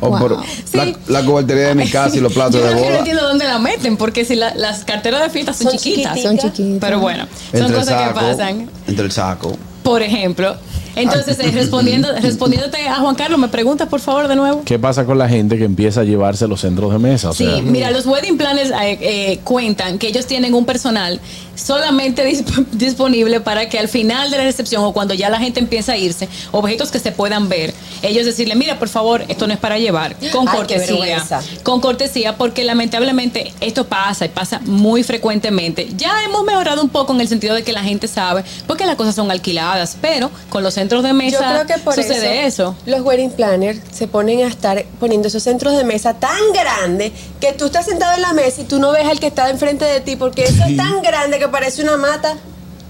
Oh, 0.00 0.08
Wow. 0.08 0.18
pero 0.20 0.42
Sí. 0.64 0.76
la, 0.78 1.20
la 1.20 1.24
cobertería 1.26 1.68
de 1.68 1.74
mi 1.76 1.88
casa 1.88 2.16
y 2.16 2.20
los 2.20 2.32
platos 2.32 2.54
Yo 2.54 2.66
de 2.66 2.70
lo 2.70 2.76
que 2.76 2.82
no 2.82 2.86
boda. 2.88 2.98
entiendo 2.98 3.22
dónde 3.28 3.44
la 3.44 3.58
meten, 3.60 3.96
porque 3.96 4.24
si 4.24 4.34
la- 4.34 4.54
las 4.56 4.84
carteras 4.84 5.22
de 5.22 5.30
fiesta 5.30 5.52
son, 5.52 5.68
Son 5.70 5.78
chiquitas. 5.78 6.20
Son 6.20 6.38
chiquitas. 6.38 6.78
Pero 6.80 6.98
bueno, 6.98 7.26
son 7.52 7.60
Entre 7.60 7.66
el 7.76 7.80
cosas 7.84 7.98
que 8.02 8.08
saco. 8.08 8.20
pasan. 8.20 8.70
Entre 8.88 9.04
el 9.04 9.12
saco. 9.12 9.56
Por 9.84 10.02
ejemplo. 10.02 10.56
Entonces, 10.96 11.38
eh, 11.40 11.50
respondiendo, 11.50 12.08
respondiéndote 12.20 12.88
a 12.88 12.96
Juan 12.96 13.14
Carlos, 13.14 13.38
¿me 13.38 13.48
preguntas 13.48 13.88
por 13.88 14.00
favor 14.00 14.28
de 14.28 14.36
nuevo? 14.36 14.62
¿Qué 14.64 14.78
pasa 14.78 15.04
con 15.04 15.18
la 15.18 15.28
gente 15.28 15.58
que 15.58 15.64
empieza 15.64 16.02
a 16.02 16.04
llevarse 16.04 16.46
los 16.46 16.60
centros 16.60 16.92
de 16.92 16.98
mesa? 16.98 17.30
O 17.30 17.34
Sí, 17.34 17.46
mira, 17.62 17.90
los 17.90 18.06
wedding 18.06 18.36
planners 18.36 18.70
eh, 18.70 18.98
eh, 19.00 19.40
cuentan 19.44 19.98
que 19.98 20.08
ellos 20.08 20.26
tienen 20.26 20.54
un 20.54 20.64
personal 20.64 21.20
solamente 21.62 22.26
disp- 22.28 22.66
disponible 22.72 23.40
para 23.40 23.68
que 23.68 23.78
al 23.78 23.88
final 23.88 24.30
de 24.30 24.38
la 24.38 24.44
recepción 24.44 24.84
o 24.84 24.92
cuando 24.92 25.14
ya 25.14 25.28
la 25.30 25.38
gente 25.38 25.60
empieza 25.60 25.92
a 25.92 25.96
irse, 25.96 26.28
objetos 26.50 26.90
que 26.90 26.98
se 26.98 27.12
puedan 27.12 27.48
ver, 27.48 27.72
ellos 28.02 28.26
decirle, 28.26 28.54
mira, 28.56 28.78
por 28.78 28.88
favor, 28.88 29.24
esto 29.28 29.46
no 29.46 29.52
es 29.54 29.58
para 29.60 29.78
llevar, 29.78 30.16
con 30.32 30.48
Ay, 30.48 30.56
cortesía. 30.56 31.24
Con 31.62 31.80
cortesía, 31.80 32.36
porque 32.36 32.64
lamentablemente 32.64 33.52
esto 33.60 33.86
pasa 33.86 34.24
y 34.24 34.28
pasa 34.28 34.60
muy 34.64 35.02
frecuentemente. 35.02 35.88
Ya 35.96 36.22
hemos 36.24 36.44
mejorado 36.44 36.82
un 36.82 36.88
poco 36.88 37.12
en 37.12 37.20
el 37.20 37.28
sentido 37.28 37.54
de 37.54 37.62
que 37.62 37.72
la 37.72 37.82
gente 37.82 38.08
sabe, 38.08 38.44
porque 38.66 38.84
las 38.86 38.96
cosas 38.96 39.14
son 39.14 39.30
alquiladas, 39.30 39.96
pero 40.00 40.30
con 40.50 40.62
los 40.62 40.74
centros 40.74 41.02
de 41.02 41.10
Yo 41.10 41.14
mesa 41.14 41.38
creo 41.64 41.66
que 41.66 41.82
por 41.82 41.94
sucede 41.94 42.46
eso. 42.46 42.74
Los 42.86 43.00
wedding 43.02 43.30
planners 43.30 43.80
se 43.92 44.08
ponen 44.08 44.42
a 44.44 44.48
estar 44.48 44.84
poniendo 44.98 45.28
esos 45.28 45.42
centros 45.42 45.76
de 45.76 45.84
mesa 45.84 46.14
tan 46.14 46.38
grandes 46.52 47.12
que 47.40 47.52
tú 47.52 47.66
estás 47.66 47.86
sentado 47.86 48.14
en 48.16 48.22
la 48.22 48.32
mesa 48.32 48.62
y 48.62 48.64
tú 48.64 48.78
no 48.78 48.90
ves 48.92 49.06
al 49.06 49.20
que 49.20 49.28
está 49.28 49.48
enfrente 49.50 49.84
de 49.84 50.00
ti 50.00 50.16
porque 50.16 50.44
eso 50.44 50.64
es 50.68 50.76
tan 50.76 51.02
grande 51.02 51.38
que 51.38 51.48
parece 51.52 51.82
una 51.82 51.96
mata. 51.96 52.36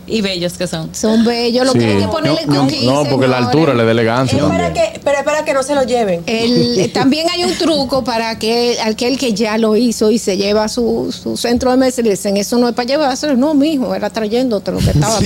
Y 0.04 0.20
bellos 0.20 0.54
que 0.54 0.66
son. 0.66 0.92
Son 0.92 1.24
bellos. 1.24 1.64
Lo 1.64 1.72
Sí. 1.72 1.78
que 1.78 1.84
hay 1.86 1.96
que 1.98 2.08
ponerle 2.08 2.40
no, 2.46 2.62
cookies, 2.62 2.82
no, 2.82 3.04
porque 3.08 3.28
la 3.28 3.36
señores. 3.36 3.46
altura 3.46 3.74
le 3.74 3.84
da 3.84 3.90
elegancia. 3.92 4.36
Es 4.36 4.44
para 4.44 4.64
también. 4.64 4.92
que, 4.94 5.00
pero 5.00 5.18
es 5.18 5.24
para 5.24 5.44
que 5.44 5.54
no 5.54 5.62
se 5.62 5.74
lo 5.76 5.84
lleven. 5.84 6.22
El- 6.26 6.90
también 6.92 7.28
hay 7.30 7.44
un 7.44 7.54
truco 7.56 8.02
para 8.02 8.36
que 8.36 8.78
aquel 8.84 9.16
que 9.16 9.32
ya 9.32 9.58
lo 9.58 9.76
hizo 9.76 10.10
y 10.10 10.18
se 10.18 10.36
lleva 10.36 10.68
su, 10.68 11.12
su 11.16 11.36
centro 11.36 11.70
de 11.70 11.76
mesa 11.76 12.00
y 12.00 12.04
le 12.04 12.10
dicen, 12.10 12.36
eso 12.36 12.58
no 12.58 12.68
es 12.68 12.74
para 12.74 12.88
llevárselo. 12.88 13.36
No, 13.36 13.54
mijo, 13.54 13.94
era 13.94 14.10
trayéndote 14.10 14.72
lo 14.72 14.78
que 14.78 14.90
estaba. 14.90 15.20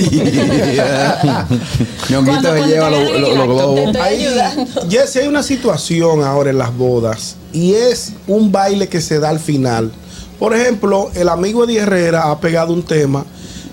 Ñonguito 2.09 2.41
Cuando- 2.41 2.49
se 2.53 2.57
cuando 2.57 2.67
lleva 2.67 2.89
los 2.91 3.45
globos. 3.47 3.97
Jesse, 4.89 5.15
hay 5.17 5.27
una 5.27 5.43
situación 5.43 6.23
ahora 6.23 6.51
en 6.51 6.57
las 6.59 6.75
bodas 6.75 7.35
y 7.51 7.73
es 7.73 8.13
un 8.27 8.51
baile 8.51 8.87
que 8.87 9.01
se 9.01 9.19
da 9.19 9.29
al 9.29 9.39
final. 9.39 9.91
Por 10.39 10.55
ejemplo, 10.55 11.09
el 11.15 11.29
amigo 11.29 11.63
Eddie 11.63 11.79
Herrera 11.79 12.29
ha 12.31 12.39
pegado 12.39 12.73
un 12.73 12.83
tema. 12.83 13.25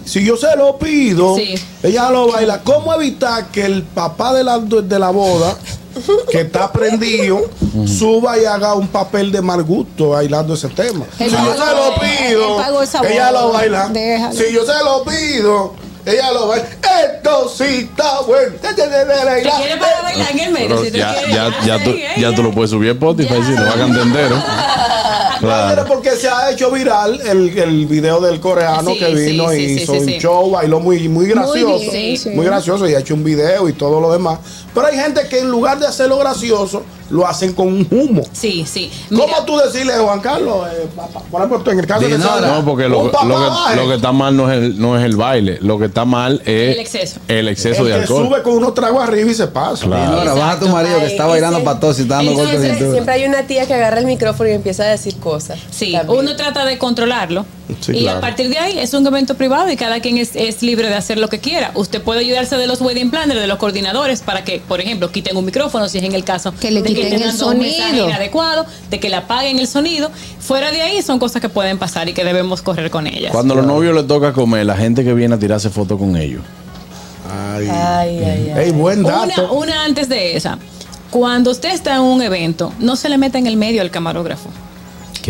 Si 0.05 0.23
yo 0.25 0.37
se 0.37 0.55
lo 0.57 0.79
pido, 0.79 1.37
Sí. 1.37 1.55
ella 1.83 2.11
lo 2.11 2.31
baila. 2.31 2.61
¿Cómo 2.63 2.93
evitar 2.95 3.47
que 3.47 3.65
el 3.65 3.83
papá 3.83 4.35
de 4.35 4.45
la, 4.45 4.59
de 4.59 4.99
la 4.99 5.11
boda, 5.11 5.57
que 6.31 6.43
está 6.43 6.71
prendido, 6.73 7.41
suba 7.87 8.39
y 8.39 8.45
haga 8.45 8.75
un 8.75 8.89
papel 8.89 9.33
de 9.33 9.41
mal 9.41 9.63
gusto 9.63 10.11
bailando 10.11 10.55
ese 10.55 10.69
tema? 10.69 11.07
Si 11.17 11.25
yo 11.31 11.31
se 11.31 11.59
lo 11.75 11.95
pido, 12.01 12.61
ella 13.09 13.31
lo 13.31 13.53
baila. 13.53 13.89
Déjalo. 13.89 14.35
Si 14.35 14.53
yo 14.53 14.67
se 14.67 14.85
lo 14.85 15.05
pido, 15.05 15.75
ella 16.05 16.33
lo 16.33 16.49
baila. 16.49 16.67
Esto 17.05 17.49
sí 17.57 17.89
está 17.91 18.21
bueno. 18.27 18.57
¿Te 18.61 18.75
quieres 18.75 19.07
para 19.79 20.03
bailar 20.03 20.31
en 20.33 20.39
el 20.39 20.53
medio? 20.53 20.85
Si 20.85 20.91
ya, 20.91 21.15
ya, 21.29 21.51
ya, 21.65 21.83
tú, 21.83 21.95
ya 22.19 22.31
lo 22.31 22.51
puedes 22.53 22.71
subir 22.71 22.91
a 22.91 22.93
Spotify 22.93 23.41
si 23.45 23.53
lo 23.53 23.71
hagan 23.71 23.97
entero. 23.99 24.37
Claro. 25.45 25.85
Porque 25.87 26.11
se 26.13 26.29
ha 26.29 26.51
hecho 26.51 26.71
viral 26.71 27.21
el, 27.27 27.57
el 27.59 27.87
video 27.87 28.21
del 28.21 28.41
coreano 28.41 28.91
Sí, 28.93 28.99
que 28.99 29.15
vino 29.15 29.51
sí, 29.51 29.57
y 29.57 29.67
sí, 29.79 29.83
hizo 29.83 29.93
sí, 29.95 29.99
un 30.01 30.05
sí. 30.07 30.19
show, 30.19 30.51
bailó 30.51 30.81
muy, 30.81 31.09
muy 31.09 31.27
gracioso. 31.27 31.79
bien, 31.91 32.11
Muy, 32.11 32.17
sí. 32.17 32.31
gracioso 32.51 32.89
y 32.89 32.95
ha 32.95 33.01
hecho 33.01 33.15
un 33.15 33.25
video 33.25 33.69
y 33.69 33.73
todo 33.73 34.01
lo 34.01 34.13
demás. 34.13 34.39
Pero 34.75 34.87
hay 34.87 34.97
gente 34.97 35.27
que 35.29 35.39
en 35.41 35.51
lugar 35.51 35.79
de 35.79 35.87
hacerlo 35.87 36.19
gracioso, 36.19 36.83
lo 37.11 37.27
hacen 37.27 37.53
con 37.53 37.69
un 37.69 37.87
humo. 37.91 38.23
Sí, 38.33 38.65
sí. 38.67 38.91
Mira, 39.11 39.25
¿Cómo 39.27 39.45
tú 39.45 39.59
decirle, 39.59 39.93
Juan 39.99 40.21
Carlos? 40.21 40.67
eh, 40.73 40.87
papá, 40.97 41.21
por 41.31 41.43
ejemplo, 41.45 41.73
en 41.73 41.79
el 41.79 41.87
caso 41.87 42.09
de 42.09 42.19
salga 42.19 42.49
No, 42.49 42.65
porque 42.65 42.89
lo, 42.89 43.05
lo, 43.05 43.11
que, 43.11 43.13
papá, 43.13 43.75
lo 43.77 43.89
que 43.89 43.95
está 43.97 44.11
mal 44.11 44.35
no 44.37 44.51
es 44.51 44.59
el, 44.59 44.81
no 44.81 44.99
es 44.99 45.05
el 45.05 45.15
baile. 45.15 45.59
Lo 45.61 45.79
que 45.79 45.85
está 45.85 46.07
mal 46.07 46.41
es 46.47 46.75
El 46.75 46.81
exceso. 46.81 47.21
el 47.29 47.49
exceso 47.49 47.83
el 47.83 47.89
de 47.89 47.95
que 47.95 48.01
alcohol. 48.01 48.27
sube 48.27 48.43
con 48.43 48.55
unos 48.55 48.75
tragos 48.75 49.05
arriba 49.07 49.31
y 49.31 49.35
se 49.35 49.47
pasa. 49.47 49.85
Claro. 49.85 50.11
Dinora, 50.13 50.33
baja 50.35 50.53
a 50.53 50.59
tu 50.59 50.69
marido 50.71 50.99
que 50.99 51.07
está 51.07 51.27
bailando 51.27 51.59
ese- 51.59 51.65
para 51.67 51.79
todos 51.81 51.99
y 51.99 52.03
está 52.03 52.17
dando 52.17 52.33
golpes 52.33 52.51
de 52.61 52.67
ese- 52.67 52.69
cintura. 52.77 52.93
Siempre 52.93 53.15
hay 53.15 53.25
una 53.27 53.43
tía 53.47 53.67
que 53.67 53.75
agarra 53.75 53.99
el 54.01 54.07
micrófono 54.07 54.49
y 54.49 54.53
empieza 54.53 54.85
a 54.85 54.87
decir 54.87 55.15
cosas. 55.35 55.59
Sí, 55.71 55.93
También. 55.93 56.19
uno 56.21 56.37
trata 56.37 56.65
de 56.65 56.79
controlarlo. 56.79 57.45
Sí, 57.81 57.93
y 57.93 58.01
claro. 58.03 58.19
a 58.19 58.21
partir 58.21 58.49
de 58.51 58.59
ahí 58.59 58.79
es 58.79 58.93
un 58.95 59.07
evento 59.07 59.35
privado 59.37 59.71
y 59.71 59.77
cada 59.77 60.01
quien 60.01 60.19
es, 60.19 60.37
es 60.37 60.63
libre 60.63 60.89
de 60.89 60.95
hacer 60.95 61.19
lo 61.19 61.29
que 61.29 61.39
quiera. 61.39 61.71
Usted 61.75 62.03
puede 62.03 62.21
ayudarse 62.21 62.57
de 62.57 62.67
los 62.67 62.81
wedding 62.81 63.11
planners, 63.11 63.41
de 63.41 63.47
los 63.47 63.59
coordinadores, 63.59 64.21
para 64.21 64.45
que, 64.45 64.61
por 64.61 64.81
ejemplo, 64.81 65.11
quiten 65.11 65.37
un 65.37 65.45
micrófono, 65.45 65.89
si 65.89 65.99
es 65.99 66.05
en 66.05 66.15
el 66.15 66.25
caso 66.25 66.53
Que 66.61 66.71
le 66.71 66.83
de 66.83 66.89
quiten 66.89 67.05
estén 67.05 67.23
el 67.23 67.29
dando 67.29 67.47
un 67.49 67.53
sonido. 67.55 68.07
inadecuado, 68.09 68.67
de 68.91 69.01
que 69.01 69.09
le 69.09 69.17
apaguen 69.17 69.59
el 69.59 69.67
sonido. 69.67 70.11
Fuera 70.41 70.71
de 70.73 70.83
ahí 70.83 71.01
son 71.03 71.19
cosas 71.19 71.41
que 71.41 71.49
pueden 71.49 71.79
pasar 71.79 72.09
y 72.09 72.13
que 72.13 72.23
debemos 72.25 72.61
correr 72.63 72.91
con 72.91 73.07
ellas. 73.07 73.33
Cuando 73.33 73.55
a 73.55 73.57
los 73.59 73.67
novios 73.67 73.95
les 73.95 74.07
toca 74.07 74.33
comer, 74.33 74.67
la 74.67 74.77
gente 74.77 75.03
que 75.05 75.15
viene 75.15 75.35
a 75.35 75.39
tirarse 75.39 75.71
fotos 75.71 75.99
con 75.99 76.17
ellos. 76.17 76.43
Ay, 77.31 77.67
Ay, 77.71 78.19
ay, 78.19 78.53
ay. 78.55 78.65
Ey, 78.67 78.71
buen 78.73 79.01
Una, 79.05 79.27
dato. 79.27 79.53
una 79.55 79.85
antes 79.85 80.09
de 80.09 80.37
esa. 80.37 80.59
Cuando 81.11 81.51
usted 81.53 81.73
está 81.73 81.95
en 81.95 82.03
un 82.03 82.21
evento, 82.23 82.73
no 82.81 82.97
se 82.97 83.09
le 83.09 83.17
meta 83.19 83.39
en 83.39 83.47
el 83.47 83.57
medio 83.57 83.81
al 83.83 83.91
camarógrafo. 83.91 84.51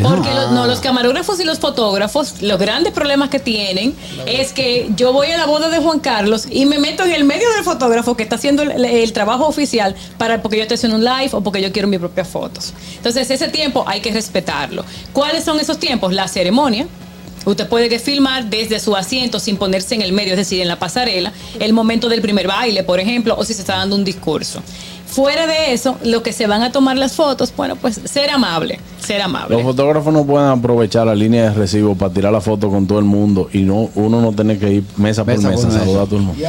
Porque 0.02 0.32
los, 0.32 0.50
no, 0.52 0.66
los 0.66 0.80
camarógrafos 0.80 1.40
y 1.40 1.44
los 1.44 1.58
fotógrafos, 1.58 2.42
los 2.42 2.58
grandes 2.58 2.92
problemas 2.92 3.28
que 3.30 3.38
tienen 3.38 3.94
es 4.26 4.52
que 4.52 4.90
yo 4.96 5.12
voy 5.12 5.30
a 5.30 5.36
la 5.36 5.46
boda 5.46 5.68
de 5.68 5.78
Juan 5.78 6.00
Carlos 6.00 6.46
y 6.50 6.66
me 6.66 6.78
meto 6.78 7.04
en 7.04 7.12
el 7.12 7.24
medio 7.24 7.50
del 7.52 7.64
fotógrafo 7.64 8.16
que 8.16 8.22
está 8.22 8.36
haciendo 8.36 8.62
el, 8.62 8.84
el 8.84 9.12
trabajo 9.12 9.46
oficial 9.46 9.94
para 10.18 10.42
porque 10.42 10.56
yo 10.58 10.62
estoy 10.62 10.76
haciendo 10.76 10.98
un 10.98 11.04
live 11.04 11.30
o 11.32 11.40
porque 11.40 11.62
yo 11.62 11.72
quiero 11.72 11.88
mis 11.88 12.00
propias 12.00 12.28
fotos. 12.28 12.74
Entonces, 12.96 13.30
ese 13.30 13.48
tiempo 13.48 13.84
hay 13.86 14.00
que 14.00 14.12
respetarlo. 14.12 14.84
¿Cuáles 15.12 15.44
son 15.44 15.60
esos 15.60 15.78
tiempos? 15.78 16.12
La 16.12 16.28
ceremonia. 16.28 16.86
Usted 17.44 17.68
puede 17.68 17.88
que 17.88 17.98
filmar 17.98 18.46
desde 18.46 18.80
su 18.80 18.96
asiento 18.96 19.38
sin 19.38 19.58
ponerse 19.58 19.94
en 19.94 20.02
el 20.02 20.12
medio, 20.12 20.32
es 20.32 20.38
decir, 20.38 20.62
en 20.62 20.68
la 20.68 20.78
pasarela, 20.78 21.32
el 21.60 21.74
momento 21.74 22.08
del 22.08 22.22
primer 22.22 22.46
baile, 22.46 22.84
por 22.84 23.00
ejemplo, 23.00 23.34
o 23.36 23.44
si 23.44 23.52
se 23.52 23.60
está 23.60 23.76
dando 23.76 23.96
un 23.96 24.04
discurso. 24.04 24.62
Fuera 25.14 25.46
de 25.46 25.72
eso, 25.72 25.96
lo 26.02 26.24
que 26.24 26.32
se 26.32 26.48
van 26.48 26.62
a 26.62 26.72
tomar 26.72 26.96
las 26.96 27.12
fotos, 27.12 27.52
bueno, 27.56 27.76
pues 27.76 28.00
ser 28.04 28.30
amable, 28.30 28.80
ser 28.98 29.22
amable. 29.22 29.54
Los 29.54 29.62
fotógrafos 29.62 30.12
no 30.12 30.26
pueden 30.26 30.48
aprovechar 30.48 31.06
la 31.06 31.14
línea 31.14 31.50
de 31.50 31.54
recibo 31.54 31.94
para 31.94 32.12
tirar 32.12 32.32
la 32.32 32.40
foto 32.40 32.68
con 32.68 32.88
todo 32.88 32.98
el 32.98 33.04
mundo 33.04 33.48
y 33.52 33.60
no 33.60 33.90
uno 33.94 34.20
no 34.20 34.32
tener 34.32 34.58
que 34.58 34.72
ir 34.72 34.84
mesa 34.96 35.24
por 35.24 35.36
Mesa 35.36 35.50
por 35.50 35.56
mesa 35.56 35.66
a 35.66 35.70
mesa. 35.70 35.80
saludar 35.80 36.02
a 36.02 36.06
todo 36.06 36.16
el 36.16 36.22
mundo. 36.22 36.44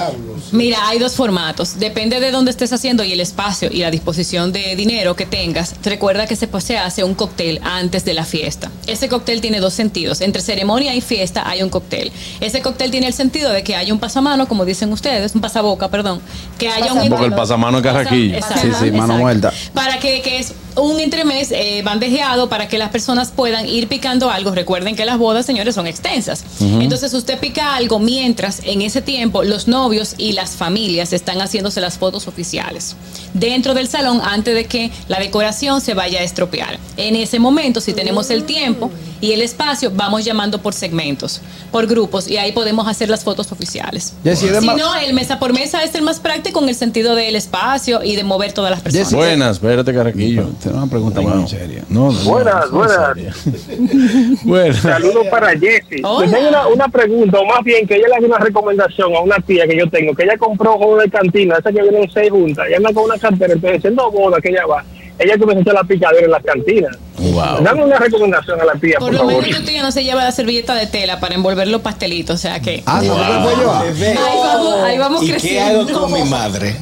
Mira, 0.52 0.80
hay 0.88 0.98
dos 0.98 1.14
formatos. 1.14 1.78
Depende 1.78 2.20
de 2.20 2.32
dónde 2.32 2.50
estés 2.50 2.74
haciendo 2.74 3.04
y 3.04 3.12
el 3.12 3.20
espacio 3.20 3.70
y 3.72 3.80
la 3.80 3.92
disposición 3.92 4.52
de 4.52 4.76
dinero 4.76 5.16
que 5.16 5.28
tengas. 5.28 5.76
Recuerda 5.84 6.26
que 6.26 6.36
se, 6.36 6.48
pues, 6.48 6.64
se 6.64 6.80
hace 6.80 7.04
un 7.04 7.14
cóctel 7.14 7.60
antes 7.64 8.04
de 8.04 8.16
la 8.16 8.26
fiesta. 8.26 8.72
Ese 8.88 9.10
cóctel 9.10 9.42
tiene 9.42 9.60
dos 9.60 9.74
sentidos. 9.76 10.22
Entre 10.22 10.42
ceremonia 10.42 10.96
y 10.96 11.02
fiesta 11.02 11.48
hay 11.48 11.62
un 11.62 11.70
cóctel. 11.70 12.12
Ese 12.42 12.62
cóctel 12.62 12.90
tiene 12.90 13.06
el 13.06 13.14
sentido 13.14 13.52
de 13.52 13.64
que 13.64 13.76
haya 13.76 13.94
un 13.94 14.00
pasamano, 14.00 14.48
como 14.48 14.66
dicen 14.66 14.92
ustedes, 14.92 15.36
un 15.36 15.42
pasaboca, 15.42 15.90
perdón. 15.90 16.20
Que 16.58 16.70
haya 16.70 16.94
un 16.94 17.10
Porque 17.10 17.26
el 17.26 17.34
pasamano 17.36 17.78
es 17.78 17.84
carraquillo. 17.84 18.36
Exacto, 18.36 18.55
Sí, 18.62 18.72
sí, 18.80 18.92
mano 18.92 19.18
muerta. 19.18 19.52
Para 19.74 20.00
que, 20.00 20.22
que 20.22 20.40
es 20.40 20.54
un 20.76 21.00
entremés 21.00 21.52
eh, 21.52 21.82
bandejeado 21.84 22.50
para 22.50 22.68
que 22.68 22.78
las 22.78 22.90
personas 22.90 23.32
puedan 23.32 23.68
ir 23.68 23.88
picando 23.88 24.30
algo. 24.30 24.52
Recuerden 24.52 24.96
que 24.96 25.06
las 25.06 25.18
bodas, 25.18 25.46
señores, 25.46 25.76
son 25.76 25.88
extensas. 25.88 26.44
Entonces 26.60 27.14
usted 27.14 27.40
pica 27.40 27.76
algo 27.76 28.00
mientras 28.00 28.62
en 28.64 28.82
ese 28.82 29.02
tiempo 29.02 29.44
los 29.44 29.68
novios 29.68 30.16
y 30.18 30.34
las 30.34 30.52
familias 30.52 31.14
están 31.14 31.40
haciéndose 31.42 31.82
las 31.82 31.98
fotos 31.98 32.28
oficiales 32.28 32.96
dentro 33.36 33.74
del 33.74 33.88
salón 33.88 34.22
antes 34.24 34.56
de 34.56 34.66
que 34.66 34.92
la 35.08 35.20
decoración 35.20 35.82
se 35.82 35.94
vaya 35.94 36.20
a 36.20 36.24
estropear. 36.24 36.80
En 36.98 37.16
ese 37.16 37.38
momento, 37.40 37.82
si 37.82 37.94
tenemos 37.94 38.30
el 38.30 38.46
tiempo 38.46 38.90
y 39.22 39.34
el 39.34 39.42
espacio, 39.42 39.92
vamos 39.94 40.24
llamando 40.24 40.62
por 40.62 40.74
segmentos, 40.74 41.42
por 41.72 41.86
grupos 41.88 42.28
y 42.28 42.38
ahí 42.38 42.54
podemos 42.54 42.88
hacer 42.88 43.10
las 43.10 43.24
fotos 43.24 43.52
oficiales. 43.52 44.14
Jessy, 44.24 44.48
Si 44.60 44.68
no, 44.68 44.96
el 44.96 45.14
mesa 45.14 45.38
por 45.40 45.54
mesa 45.54 45.84
es 45.84 45.94
el 45.96 46.02
más 46.02 46.20
práctico 46.20 46.62
en 46.62 46.70
el 46.70 46.76
sentido 46.76 47.16
del 47.16 47.36
espacio 47.36 48.04
y 48.04 48.16
de 48.16 48.24
mover 48.24 48.54
todas 48.54 48.72
las 48.72 48.82
personas. 48.82 49.08
Jessy, 49.08 49.16
Buenas, 49.16 49.58
espérate, 49.58 49.94
Carraquillo. 49.94 50.50
Tengo 50.66 50.78
una 50.80 50.90
pregunta 50.90 51.22
Bueno. 51.22 51.38
muy 51.42 51.48
seria. 51.50 51.84
No, 51.90 52.12
no, 52.12 52.20
Buenas, 52.24 52.72
no, 52.72 52.78
buenas. 52.78 53.46
buenas. 54.44 54.78
Saludos 54.78 55.28
para 55.30 55.50
Jessy. 55.52 55.98
Tengo 56.02 56.18
una, 56.50 56.68
una 56.68 56.88
pregunta, 56.88 57.40
o 57.40 57.46
más 57.46 57.64
bien 57.64 57.86
que 57.88 57.96
ella 57.96 58.08
le 58.08 58.16
haga 58.16 58.26
una 58.26 58.38
recomendación 58.40 59.16
a 59.16 59.20
una 59.20 59.38
tía 59.46 59.68
que 59.68 59.78
yo 59.78 59.88
tengo, 59.90 60.14
que 60.16 60.24
ella 60.24 60.38
compró 60.38 60.74
juego 60.78 60.98
de 60.98 61.10
cantina, 61.10 61.56
esa 61.60 61.72
que 61.72 61.82
vienen 61.82 62.10
seis 62.12 62.32
juntas, 62.32 62.66
y 62.70 62.74
anda 62.74 62.92
con 62.94 63.04
una 63.06 63.18
cartera, 63.18 63.54
entonces 63.54 63.82
siendo 63.82 64.10
boda 64.12 64.42
que 64.42 64.50
ella 64.50 64.66
va, 64.66 64.84
ella 65.20 65.38
comenzó 65.38 65.60
a 65.60 65.62
hacer 65.62 65.74
la 65.76 65.84
picadera 65.84 66.26
en 66.26 66.32
las 66.32 66.44
cantinas. 66.44 66.98
Wow. 67.18 67.64
Dame 67.64 67.86
una 67.86 67.98
recomendación 67.98 68.60
a 68.60 68.66
la 68.66 68.74
tía, 68.74 68.98
Por 69.00 69.08
por, 69.10 69.14
lo 69.14 69.20
favor. 69.30 69.44
menos 69.44 69.60
tu 69.60 69.66
tía 69.66 69.82
no 69.84 69.92
se 69.92 70.04
lleva 70.04 70.24
la 70.24 70.32
servilleta 70.32 70.74
de 70.76 70.88
tela 70.88 71.20
para 71.20 71.36
envolver 71.36 71.68
los 71.68 71.82
pastelitos, 71.82 72.36
o 72.36 72.38
sea 72.40 72.60
que 72.60 72.84
Ah, 72.86 73.02
no, 73.04 73.14
¿tú 73.16 73.22
te 73.22 73.40
puedes 73.44 74.00
llevar? 74.00 74.18
ahí 74.18 74.38
vamos, 74.44 74.74
ahí 74.84 74.98
vamos 74.98 75.24
¿Y 75.24 75.28
qué 75.28 75.32
creciendo. 75.34 75.82
hago 75.82 76.02
con 76.02 76.14
mi 76.14 76.24
madre? 76.30 76.76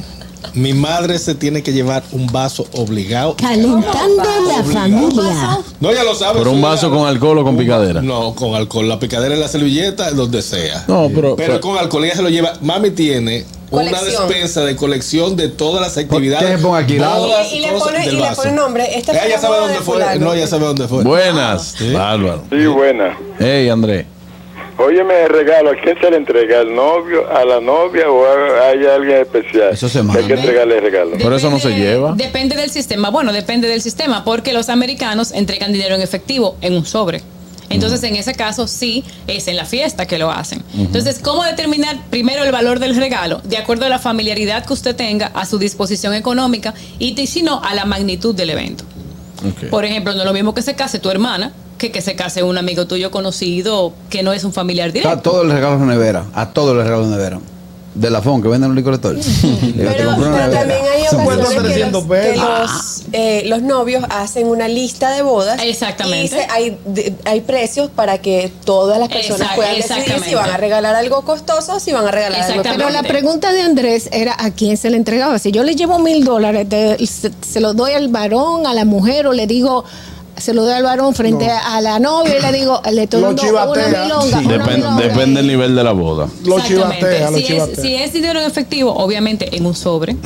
Mi 0.52 0.72
madre 0.72 1.18
se 1.18 1.34
tiene 1.34 1.62
que 1.62 1.72
llevar 1.72 2.02
un 2.12 2.26
vaso 2.26 2.66
obligado. 2.72 3.36
Calentando 3.36 4.22
la 4.48 4.62
familia. 4.64 5.58
No, 5.80 5.92
ya 5.92 6.04
lo 6.04 6.14
sabe. 6.14 6.38
¿Pero 6.38 6.50
un 6.52 6.60
vaso 6.62 6.90
ya- 6.90 6.96
con 6.96 7.06
alcohol 7.08 7.38
o 7.38 7.44
con 7.44 7.56
picadera? 7.56 8.02
No, 8.02 8.34
con 8.34 8.54
alcohol. 8.54 8.88
La 8.88 8.98
picadera 8.98 9.34
en 9.34 9.40
la 9.40 9.48
servilleta, 9.48 10.10
donde 10.12 10.42
sea. 10.42 10.84
No, 10.88 11.08
pero- 11.14 11.34
Pero 11.36 11.36
pero- 11.36 11.60
con 11.60 11.78
alcohol 11.78 12.04
ella 12.04 12.16
se 12.16 12.22
lo 12.22 12.28
lleva. 12.28 12.52
Mami 12.60 12.90
tiene 12.90 13.44
una 13.70 14.02
despensa 14.02 14.60
de 14.64 14.76
colección 14.76 15.34
de 15.36 15.48
todas 15.48 15.80
las 15.80 15.96
actividades. 15.96 16.48
¿Qué 16.48 16.56
se 16.56 16.62
pone 16.62 16.82
aquí? 16.84 16.98
Lado. 16.98 17.26
todas 17.26 17.52
Y 17.52 17.58
le 17.60 17.68
cosas 17.72 17.88
pone, 17.88 18.04
del 18.04 18.14
y 18.14 18.20
le 18.20 18.30
pone 18.36 18.52
nombre. 18.52 18.84
Ella 18.98 19.28
la 19.28 19.38
sabe 19.40 19.56
dónde 19.58 19.72
de 19.74 19.80
fue. 19.80 19.94
fulano. 19.94 20.24
No, 20.24 20.32
ella 20.34 20.46
sabe 20.46 20.64
dónde 20.66 20.86
fue. 20.88 21.02
Buenas. 21.02 21.74
Sí. 21.76 21.92
Bárbaro. 21.92 22.44
Sí, 22.50 22.66
buena. 22.66 23.18
Hey, 23.40 23.68
André. 23.68 24.06
Óyeme, 24.76 25.22
el 25.22 25.28
regalo, 25.28 25.70
¿a 25.70 25.74
quién 25.76 25.96
se 26.00 26.10
le 26.10 26.16
entrega? 26.16 26.60
¿Al 26.60 26.74
novio, 26.74 27.28
a 27.30 27.44
la 27.44 27.60
novia 27.60 28.10
o 28.10 28.24
a- 28.26 28.68
hay 28.70 28.84
alguien 28.84 29.18
especial? 29.18 29.72
Eso 29.72 29.88
se 29.88 30.02
manda. 30.02 30.20
Hay 30.20 30.26
que 30.26 30.34
entregarle 30.34 30.78
el 30.78 30.82
regalo. 30.82 31.10
Pero 31.16 31.36
eso 31.36 31.48
no 31.48 31.60
se 31.60 31.70
lleva. 31.70 32.12
Depende 32.16 32.56
del 32.56 32.70
sistema. 32.70 33.10
Bueno, 33.10 33.32
depende 33.32 33.68
del 33.68 33.80
sistema, 33.82 34.24
porque 34.24 34.52
los 34.52 34.68
americanos 34.68 35.30
entregan 35.32 35.72
dinero 35.72 35.94
en 35.94 36.00
efectivo 36.02 36.56
en 36.60 36.74
un 36.74 36.84
sobre. 36.86 37.22
Entonces, 37.70 38.02
en 38.02 38.16
ese 38.16 38.34
caso, 38.34 38.66
sí, 38.66 39.04
es 39.26 39.48
en 39.48 39.56
la 39.56 39.64
fiesta 39.64 40.06
que 40.06 40.18
lo 40.18 40.30
hacen. 40.30 40.62
Entonces, 40.76 41.18
¿cómo 41.18 41.44
determinar 41.44 41.96
primero 42.10 42.44
el 42.44 42.52
valor 42.52 42.78
del 42.78 42.94
regalo? 42.96 43.40
De 43.44 43.56
acuerdo 43.56 43.86
a 43.86 43.88
la 43.88 43.98
familiaridad 43.98 44.66
que 44.66 44.72
usted 44.72 44.94
tenga, 44.94 45.28
a 45.28 45.46
su 45.46 45.58
disposición 45.58 46.14
económica 46.14 46.74
y, 46.98 47.14
si 47.26 47.42
no, 47.42 47.62
a 47.62 47.74
la 47.74 47.84
magnitud 47.84 48.34
del 48.34 48.50
evento. 48.50 48.84
Por 49.70 49.84
ejemplo, 49.84 50.12
no 50.14 50.20
es 50.20 50.26
lo 50.26 50.32
mismo 50.32 50.52
que 50.54 50.62
se 50.62 50.74
case 50.74 50.98
tu 50.98 51.10
hermana 51.10 51.52
que 51.78 51.90
que 51.90 52.00
se 52.00 52.14
case 52.16 52.42
un 52.42 52.56
amigo 52.58 52.86
tuyo 52.86 53.10
conocido 53.10 53.92
que 54.10 54.22
no 54.22 54.32
es 54.32 54.44
un 54.44 54.52
familiar 54.52 54.90
A 54.90 54.92
directo. 54.92 55.20
todos 55.20 55.44
les 55.46 55.54
regalo 55.54 55.76
una 55.76 55.92
nevera. 55.94 56.24
A 56.34 56.50
todos 56.50 56.76
les 56.76 56.84
regalo 56.84 57.04
una 57.04 57.16
nevera. 57.16 57.40
De 57.94 58.10
la 58.10 58.20
FON 58.20 58.42
que 58.42 58.48
venden 58.48 58.70
los 58.70 58.76
licores 58.76 59.00
todos. 59.00 59.24
Pero, 59.76 60.14
pero 60.16 60.50
también 60.50 60.80
hay 60.92 61.02
ocasiones 61.02 61.48
que, 61.48 61.60
300 61.60 61.92
los, 61.92 62.02
que 62.02 62.08
pesos. 62.08 62.44
los, 62.44 63.02
eh, 63.12 63.42
los 63.46 63.62
novios 63.62 64.04
hacen 64.10 64.48
una 64.48 64.66
lista 64.66 65.12
de 65.12 65.22
bodas. 65.22 65.60
Exactamente. 65.62 66.24
Y 66.24 66.28
se- 66.28 66.46
hay, 66.50 66.76
de- 66.86 67.14
hay 67.24 67.40
precios 67.42 67.90
para 67.94 68.18
que 68.18 68.50
todas 68.64 68.98
las 68.98 69.08
personas 69.08 69.42
Exact- 69.50 69.54
puedan 69.54 69.76
decidir 69.76 70.20
si 70.24 70.34
van 70.34 70.50
a 70.50 70.56
regalar 70.56 70.96
algo 70.96 71.22
costoso 71.24 71.74
o 71.76 71.80
si 71.80 71.92
van 71.92 72.06
a 72.06 72.10
regalar 72.10 72.40
algo 72.40 72.50
Exactamente. 72.60 72.84
Pero 72.84 73.02
la 73.02 73.06
pregunta 73.08 73.52
de 73.52 73.62
Andrés 73.62 74.08
era 74.10 74.34
a 74.40 74.50
quién 74.50 74.76
se 74.76 74.90
le 74.90 74.96
entregaba. 74.96 75.38
Si 75.38 75.52
yo 75.52 75.62
le 75.62 75.76
llevo 75.76 76.00
mil 76.00 76.24
dólares, 76.24 76.66
se, 77.08 77.30
se 77.48 77.60
lo 77.60 77.74
doy 77.74 77.92
al 77.92 78.08
varón, 78.08 78.66
a 78.66 78.74
la 78.74 78.84
mujer, 78.84 79.28
o 79.28 79.32
le 79.32 79.46
digo, 79.46 79.84
se 80.36 80.52
lo 80.54 80.64
doy 80.64 80.72
al 80.74 80.82
varón 80.82 81.14
frente 81.14 81.48
a 81.50 81.80
la 81.80 81.98
novia 81.98 82.38
y 82.38 82.42
le 82.42 82.52
digo, 82.52 82.80
le 82.92 83.04
estoy 83.04 83.22
dando 83.22 83.42
una 83.42 83.88
milonga. 84.02 84.38
Sí. 84.40 84.44
una 84.44 84.56
Depen- 84.64 84.76
milonga. 84.76 85.02
depende 85.02 85.40
del 85.40 85.46
nivel 85.48 85.74
de 85.76 85.84
la 85.84 85.92
boda. 85.92 86.28
Lo 86.44 86.58
chivatea, 86.60 87.30
lo 87.30 87.36
si, 87.38 87.42
es, 87.42 87.48
chivatea. 87.48 87.82
si 87.82 87.94
es 87.94 88.12
dinero 88.12 88.40
en 88.40 88.46
efectivo, 88.46 88.92
obviamente 88.94 89.56
en 89.56 89.64
un 89.66 89.74
sobre, 89.74 90.16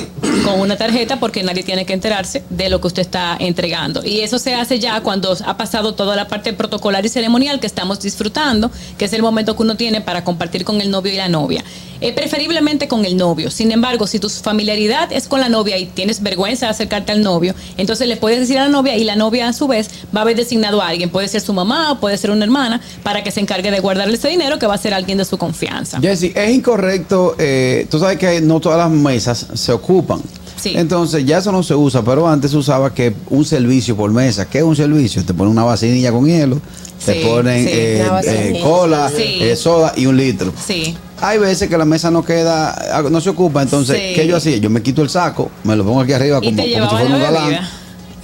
con 0.44 0.60
una 0.60 0.76
tarjeta, 0.76 1.20
porque 1.20 1.42
nadie 1.42 1.62
tiene 1.62 1.84
que 1.84 1.92
enterarse 1.92 2.42
de 2.50 2.68
lo 2.68 2.80
que 2.80 2.86
usted 2.86 3.02
está 3.02 3.36
entregando. 3.38 4.04
Y 4.04 4.20
eso 4.20 4.38
se 4.38 4.54
hace 4.54 4.78
ya 4.78 5.00
cuando 5.02 5.36
ha 5.44 5.56
pasado 5.56 5.94
toda 5.94 6.16
la 6.16 6.26
parte 6.28 6.52
protocolar 6.52 7.04
y 7.04 7.08
ceremonial 7.08 7.60
que 7.60 7.66
estamos 7.66 8.00
disfrutando, 8.00 8.70
que 8.96 9.04
es 9.04 9.12
el 9.12 9.22
momento 9.22 9.56
que 9.56 9.62
uno 9.62 9.76
tiene 9.76 10.00
para 10.00 10.24
compartir 10.24 10.64
con 10.64 10.80
el 10.80 10.90
novio 10.90 11.12
y 11.12 11.16
la 11.16 11.28
novia. 11.28 11.62
Eh, 12.00 12.12
preferiblemente 12.12 12.86
con 12.86 13.04
el 13.04 13.16
novio. 13.16 13.50
Sin 13.50 13.72
embargo, 13.72 14.06
si 14.06 14.20
tu 14.20 14.28
familiaridad 14.28 15.12
es 15.12 15.26
con 15.26 15.40
la 15.40 15.48
novia 15.48 15.78
y 15.78 15.86
tienes 15.86 16.22
vergüenza 16.22 16.66
de 16.66 16.70
acercarte 16.70 17.10
al 17.10 17.22
novio, 17.22 17.56
entonces 17.76 18.06
le 18.06 18.16
puedes 18.16 18.38
decir 18.38 18.56
a 18.58 18.62
la 18.64 18.68
novia 18.68 18.96
y 18.96 19.02
la 19.02 19.16
novia 19.16 19.48
a 19.48 19.52
su 19.52 19.66
vez 19.66 19.90
va 20.14 20.20
a 20.20 20.22
haber 20.22 20.36
designado 20.36 20.80
a 20.82 20.88
alguien. 20.88 21.10
Puede 21.10 21.28
ser 21.28 21.40
su 21.40 21.52
mamá 21.52 21.92
o 21.92 22.00
puede 22.00 22.16
ser 22.16 22.30
una 22.30 22.44
hermana 22.44 22.80
para 23.02 23.22
que 23.22 23.30
se 23.30 23.40
encargue 23.40 23.70
de 23.70 23.80
guardarle 23.80 24.14
ese 24.14 24.28
dinero 24.28 24.58
que 24.58 24.66
va 24.66 24.74
a 24.74 24.78
ser 24.78 24.94
alguien 24.94 25.18
de 25.18 25.24
su 25.24 25.38
confianza. 25.38 26.00
Jesse, 26.00 26.32
es 26.34 26.50
incorrecto. 26.50 27.34
eh, 27.38 27.86
tú 27.90 27.98
sabes 27.98 28.18
que 28.18 28.40
no 28.40 28.60
todas 28.60 28.78
las 28.78 28.90
mesas 28.90 29.46
se 29.54 29.72
ocupan. 29.72 30.20
Sí. 30.56 30.72
Entonces 30.76 31.24
ya 31.24 31.38
eso 31.38 31.52
no 31.52 31.62
se 31.62 31.74
usa, 31.74 32.02
pero 32.02 32.28
antes 32.28 32.52
usaba 32.52 32.92
que 32.92 33.14
un 33.30 33.44
servicio 33.44 33.96
por 33.96 34.10
mesa. 34.10 34.48
¿Qué 34.48 34.58
es 34.58 34.64
un 34.64 34.74
servicio? 34.74 35.24
Te 35.24 35.32
ponen 35.32 35.52
una 35.52 35.64
vacinilla 35.64 36.10
con 36.10 36.26
hielo, 36.26 36.60
te 37.04 37.14
ponen 37.16 37.64
sí, 37.64 37.70
eh, 37.72 38.06
eh, 38.24 38.60
cola, 38.62 39.10
eh, 39.16 39.54
soda 39.56 39.92
y 39.96 40.06
un 40.06 40.16
litro. 40.16 40.52
Sí. 40.66 40.96
Hay 41.20 41.38
veces 41.38 41.68
que 41.68 41.76
la 41.76 41.84
mesa 41.84 42.10
no 42.10 42.24
queda, 42.24 42.70
ah, 42.92 43.02
no 43.08 43.20
se 43.20 43.30
ocupa, 43.30 43.62
entonces. 43.62 43.96
¿qué 44.14 44.26
yo 44.26 44.36
hacía? 44.36 44.56
Yo 44.56 44.70
me 44.70 44.82
quito 44.82 45.02
el 45.02 45.08
saco, 45.08 45.50
me 45.64 45.74
lo 45.76 45.84
pongo 45.84 46.00
aquí 46.00 46.12
arriba 46.12 46.40
como, 46.40 46.50
como 46.50 46.64
si 46.64 46.96
fuera 46.96 47.04
un 47.04 47.22
galán. 47.22 47.68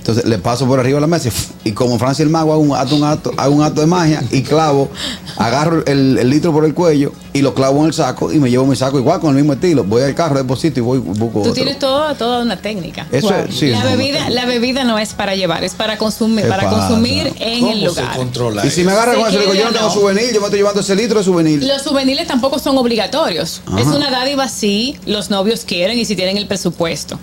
Entonces 0.04 0.26
le 0.26 0.36
paso 0.36 0.66
por 0.66 0.78
arriba 0.78 0.96
de 0.96 1.00
la 1.00 1.06
mesa 1.06 1.30
y, 1.64 1.72
como 1.72 1.98
Francia 1.98 2.22
el 2.22 2.28
Mago 2.28 2.52
hago 2.52 2.60
un 2.60 2.76
acto, 2.76 2.94
un 2.94 3.04
acto, 3.04 3.32
hago 3.38 3.54
un 3.54 3.62
acto 3.62 3.80
de 3.80 3.86
magia 3.86 4.22
y 4.30 4.42
clavo, 4.42 4.90
agarro 5.38 5.82
el, 5.86 6.18
el 6.18 6.28
litro 6.28 6.52
por 6.52 6.66
el 6.66 6.74
cuello 6.74 7.10
y 7.32 7.40
lo 7.40 7.54
clavo 7.54 7.80
en 7.80 7.86
el 7.86 7.94
saco 7.94 8.30
y 8.30 8.38
me 8.38 8.50
llevo 8.50 8.66
mi 8.66 8.76
saco 8.76 8.98
igual 8.98 9.18
con 9.18 9.30
el 9.30 9.36
mismo 9.36 9.54
estilo. 9.54 9.82
Voy 9.82 10.02
al 10.02 10.14
carro, 10.14 10.36
deposito 10.36 10.78
y 10.78 10.82
voy 10.82 10.98
busco 10.98 11.32
Tú 11.32 11.40
otro. 11.40 11.52
tienes 11.54 11.78
todo, 11.78 12.14
toda 12.16 12.42
una 12.42 12.58
técnica. 12.58 13.06
Eso 13.10 13.34
es- 13.34 13.54
sí, 13.56 13.70
la, 13.70 13.82
bebida, 13.82 14.28
la 14.28 14.44
bebida 14.44 14.84
no 14.84 14.98
es 14.98 15.14
para 15.14 15.34
llevar, 15.36 15.64
es 15.64 15.72
para 15.72 15.96
consumir, 15.96 16.42
¿Qué 16.44 16.50
para 16.50 16.64
pasa? 16.64 16.76
consumir 16.88 17.32
en 17.38 17.60
¿Cómo 17.60 17.72
el 17.72 17.78
se 17.80 17.86
lugar. 17.86 18.16
controla 18.16 18.66
Y 18.66 18.70
si 18.70 18.84
me 18.84 18.92
Se 18.92 18.98
con 18.98 19.26
eso, 19.28 19.38
digo, 19.40 19.54
yo 19.54 19.64
no 19.64 19.72
tengo 19.72 19.90
souvenir, 19.90 20.34
yo 20.34 20.40
me 20.40 20.46
estoy 20.48 20.58
llevando 20.58 20.82
ese 20.82 20.94
litro 20.94 21.18
de 21.20 21.24
souvenir. 21.24 21.62
Los 21.64 21.80
souvenirs 21.80 22.26
tampoco 22.26 22.58
son 22.58 22.76
obligatorios. 22.76 23.62
Ajá. 23.64 23.80
Es 23.80 23.86
una 23.86 24.10
dádiva 24.10 24.48
si 24.48 24.98
los 25.06 25.30
novios 25.30 25.64
quieren 25.64 25.98
y 25.98 26.04
si 26.04 26.14
tienen 26.14 26.36
el 26.36 26.46
presupuesto. 26.46 27.18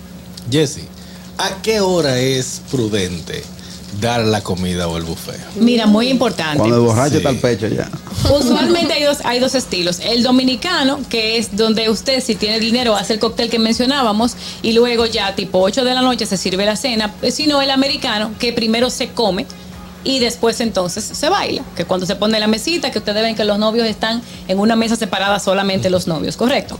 Jesse, 0.50 0.80
¿a 1.38 1.62
qué 1.62 1.80
hora 1.80 2.18
es 2.18 2.62
prudente 2.70 3.42
dar 4.00 4.20
la 4.24 4.40
comida 4.42 4.88
o 4.88 4.96
el 4.96 5.02
buffet? 5.04 5.38
Mira, 5.56 5.86
muy 5.86 6.08
importante. 6.08 6.58
Cuando 6.58 6.76
el 6.76 6.82
borracho 6.82 7.10
Sí. 7.10 7.16
está 7.18 7.28
al 7.28 7.36
pecho 7.38 7.68
ya. 7.68 7.90
Usualmente 8.38 8.92
hay 8.94 9.02
dos, 9.04 9.18
hay 9.24 9.38
dos 9.40 9.54
estilos. 9.54 9.98
El 10.00 10.22
dominicano, 10.22 11.00
que 11.10 11.36
es 11.38 11.56
donde 11.56 11.90
usted, 11.90 12.22
si 12.22 12.34
tiene 12.34 12.58
dinero, 12.60 12.94
hace 12.96 13.14
el 13.14 13.18
cóctel 13.18 13.50
que 13.50 13.58
mencionábamos 13.58 14.32
y 14.62 14.72
luego 14.72 15.06
ya 15.06 15.34
tipo 15.34 15.58
8 15.60 15.84
de 15.84 15.94
la 15.94 16.00
noche 16.02 16.24
se 16.26 16.36
sirve 16.36 16.64
la 16.64 16.76
cena. 16.76 17.12
Sino 17.30 17.60
el 17.60 17.70
americano, 17.70 18.30
que 18.38 18.52
primero 18.52 18.88
se 18.90 19.08
come 19.08 19.46
y 20.04 20.18
después 20.18 20.60
entonces 20.60 21.04
se 21.04 21.28
baila. 21.28 21.62
Que 21.76 21.84
cuando 21.84 22.06
se 22.06 22.16
pone 22.16 22.38
la 22.40 22.46
mesita, 22.46 22.90
que 22.90 22.98
ustedes 22.98 23.22
ven 23.22 23.34
que 23.34 23.44
los 23.44 23.58
novios 23.58 23.86
están 23.86 24.22
en 24.48 24.58
una 24.58 24.76
mesa 24.76 24.96
separada 24.96 25.38
solamente 25.38 25.90
los 25.90 26.06
novios, 26.06 26.36
¿correcto? 26.36 26.76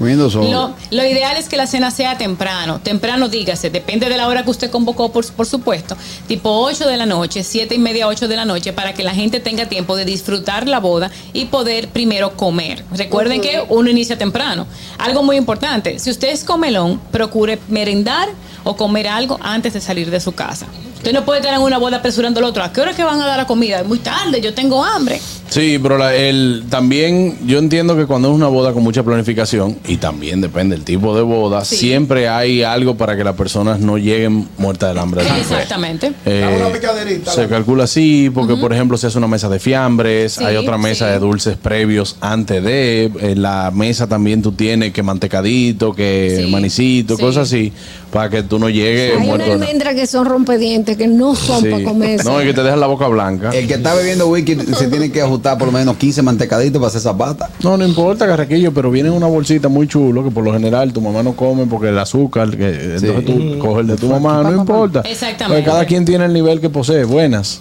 Lo, 0.50 0.74
lo 0.90 1.04
ideal 1.04 1.36
es 1.36 1.48
que 1.48 1.56
la 1.56 1.66
cena 1.66 1.90
sea 1.90 2.18
temprano. 2.18 2.80
Temprano, 2.82 3.28
dígase, 3.28 3.70
depende 3.70 4.08
de 4.08 4.16
la 4.16 4.28
hora 4.28 4.44
que 4.44 4.50
usted 4.50 4.70
convocó, 4.70 5.12
por, 5.12 5.30
por 5.32 5.46
supuesto. 5.46 5.96
Tipo 6.26 6.50
8 6.50 6.88
de 6.88 6.96
la 6.96 7.06
noche, 7.06 7.42
7 7.44 7.74
y 7.74 7.78
media, 7.78 8.08
8 8.08 8.28
de 8.28 8.36
la 8.36 8.44
noche, 8.44 8.72
para 8.72 8.94
que 8.94 9.02
la 9.02 9.14
gente 9.14 9.40
tenga 9.40 9.66
tiempo 9.66 9.96
de 9.96 10.04
disfrutar 10.04 10.68
la 10.68 10.80
boda 10.80 11.10
y 11.32 11.46
poder 11.46 11.88
primero 11.88 12.36
comer. 12.36 12.84
Recuerden 12.92 13.40
que 13.40 13.62
uno 13.68 13.90
inicia 13.90 14.18
temprano. 14.18 14.66
Algo 14.98 15.22
muy 15.22 15.36
importante, 15.36 15.98
si 15.98 16.10
usted 16.10 16.28
es 16.28 16.44
comelón, 16.44 17.00
procure 17.10 17.58
merendar 17.68 18.28
o 18.64 18.76
comer 18.76 19.08
algo 19.08 19.38
antes 19.42 19.72
de 19.72 19.80
salir 19.80 20.10
de 20.10 20.20
su 20.20 20.32
casa. 20.32 20.66
Usted 21.02 21.14
no 21.14 21.24
puede 21.24 21.40
estar 21.40 21.52
en 21.52 21.60
una 21.60 21.78
boda 21.78 21.96
apresurando 21.96 22.38
al 22.38 22.44
otro. 22.44 22.62
¿A 22.62 22.72
qué 22.72 22.80
hora 22.80 22.94
que 22.94 23.02
van 23.02 23.20
a 23.20 23.26
dar 23.26 23.36
la 23.36 23.44
comida? 23.44 23.82
Muy 23.82 23.98
tarde, 23.98 24.40
yo 24.40 24.54
tengo 24.54 24.84
hambre. 24.84 25.20
Sí, 25.52 25.78
pero 25.82 25.98
la- 25.98 26.14
el, 26.14 26.64
también 26.70 27.36
yo 27.46 27.58
entiendo 27.58 27.96
que 27.96 28.06
cuando 28.06 28.28
es 28.30 28.34
una 28.34 28.46
boda 28.48 28.72
con 28.72 28.82
mucha 28.82 29.02
planificación, 29.02 29.76
y 29.86 29.96
también 29.98 30.40
depende 30.40 30.74
del 30.76 30.84
tipo 30.84 31.14
de 31.16 31.22
boda, 31.22 31.64
Sí. 31.64 31.76
siempre 31.76 32.28
hay 32.28 32.62
algo 32.62 32.96
para 32.96 33.16
que 33.16 33.24
las 33.24 33.34
personas 33.36 33.80
no 33.80 33.98
lleguen 33.98 34.48
muertas 34.58 34.88
del 34.90 34.98
hambre. 34.98 35.22
Exactamente. 35.38 36.12
Eh, 36.24 36.40
Dame 36.40 36.56
una 36.56 36.68
picaderita, 36.72 37.32
se 37.32 37.46
calcula 37.48 37.84
así, 37.84 38.30
porque 38.32 38.56
por 38.56 38.72
ejemplo 38.72 38.96
se 38.96 39.06
hace 39.08 39.18
una 39.18 39.26
mesa 39.28 39.48
de 39.48 39.58
fiambres, 39.58 40.32
Sí, 40.34 40.44
hay 40.44 40.56
otra 40.56 40.78
mesa 40.78 41.06
sí. 41.06 41.12
de 41.12 41.18
dulces 41.18 41.56
previos 41.56 42.16
antes 42.20 42.62
de, 42.62 43.10
en 43.20 43.42
la 43.42 43.70
mesa 43.74 44.06
también 44.06 44.40
tú 44.42 44.52
tienes 44.52 44.92
que 44.92 45.02
mantecadito, 45.02 45.94
que 45.94 46.42
Sí, 46.44 46.50
manicito, 46.50 47.16
sí. 47.16 47.22
cosas 47.22 47.48
así, 47.48 47.72
para 48.10 48.30
que 48.30 48.42
tú 48.42 48.58
no 48.58 48.68
llegues 48.68 49.12
Hay 49.18 49.26
muerto. 49.26 49.46
una 49.46 49.56
de- 49.56 49.62
almendra 49.64 49.94
que 49.94 50.06
son 50.06 50.26
rompedientes, 50.26 50.96
que 50.96 51.08
no 51.08 51.34
son 51.34 51.62
Sí. 51.62 51.68
para 51.70 51.84
comerse. 51.84 52.24
No, 52.24 52.42
y 52.42 52.46
que 52.46 52.54
te 52.54 52.62
dejan 52.62 52.80
la 52.80 52.86
boca 52.86 53.06
blanca. 53.08 53.50
El 53.50 53.66
que 53.66 53.74
está 53.74 53.94
bebiendo 53.94 54.28
whisky 54.28 54.56
se 54.76 54.88
tiene 54.88 55.10
que 55.10 55.20
ajustar 55.20 55.41
por 55.42 55.66
lo 55.66 55.72
menos 55.72 55.96
15 55.96 56.22
mantecaditos 56.22 56.78
para 56.80 56.88
hacer 56.88 57.00
zapata. 57.00 57.50
No, 57.62 57.76
no 57.76 57.84
importa, 57.86 58.26
Carraquillo, 58.26 58.72
pero 58.72 58.90
viene 58.90 59.08
en 59.08 59.14
una 59.14 59.26
bolsita 59.26 59.68
muy 59.68 59.86
chulo 59.88 60.24
que 60.24 60.30
por 60.30 60.44
lo 60.44 60.52
general 60.52 60.92
tu 60.92 61.00
mamá 61.00 61.22
no 61.22 61.34
come 61.34 61.66
porque 61.66 61.88
el 61.88 61.98
azúcar, 61.98 62.50
que 62.56 62.68
entonces 62.96 63.24
tú 63.24 63.58
coges 63.58 63.80
el 63.80 63.86
de 63.88 63.96
tu 63.96 64.08
mamá, 64.08 64.42
no 64.42 64.52
importa. 64.52 65.00
Exactamente. 65.00 65.62
Porque 65.62 65.64
cada 65.64 65.84
quien 65.86 66.04
tiene 66.04 66.24
el 66.24 66.32
nivel 66.32 66.60
que 66.60 66.70
posee. 66.70 67.04
Buenas. 67.04 67.60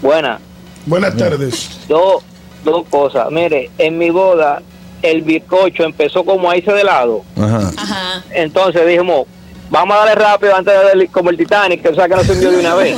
Buena, 0.00 0.38
Buenas 0.86 1.16
tardes. 1.16 1.70
dos, 1.88 2.22
dos 2.64 2.86
cosas. 2.88 3.30
Mire, 3.30 3.70
en 3.78 3.98
mi 3.98 4.10
boda 4.10 4.62
el 5.02 5.22
bizcocho 5.22 5.84
empezó 5.84 6.24
como 6.24 6.50
a 6.50 6.56
irse 6.56 6.72
de 6.72 6.84
lado. 6.84 7.22
Ajá. 7.36 7.70
Ajá. 7.76 8.24
Entonces 8.32 8.86
dijimos, 8.86 9.26
vamos 9.72 9.96
a 9.96 10.00
darle 10.00 10.14
rápido 10.14 10.54
antes 10.54 10.72
de 10.72 10.84
darle 10.84 11.08
como 11.08 11.30
el 11.30 11.36
Titanic, 11.36 11.82
que 11.82 11.88
o 11.88 11.94
sea 11.94 12.06
que 12.06 12.14
no 12.14 12.22
se 12.22 12.32
envió 12.32 12.50
de 12.50 12.58
una 12.58 12.74
vez. 12.74 12.96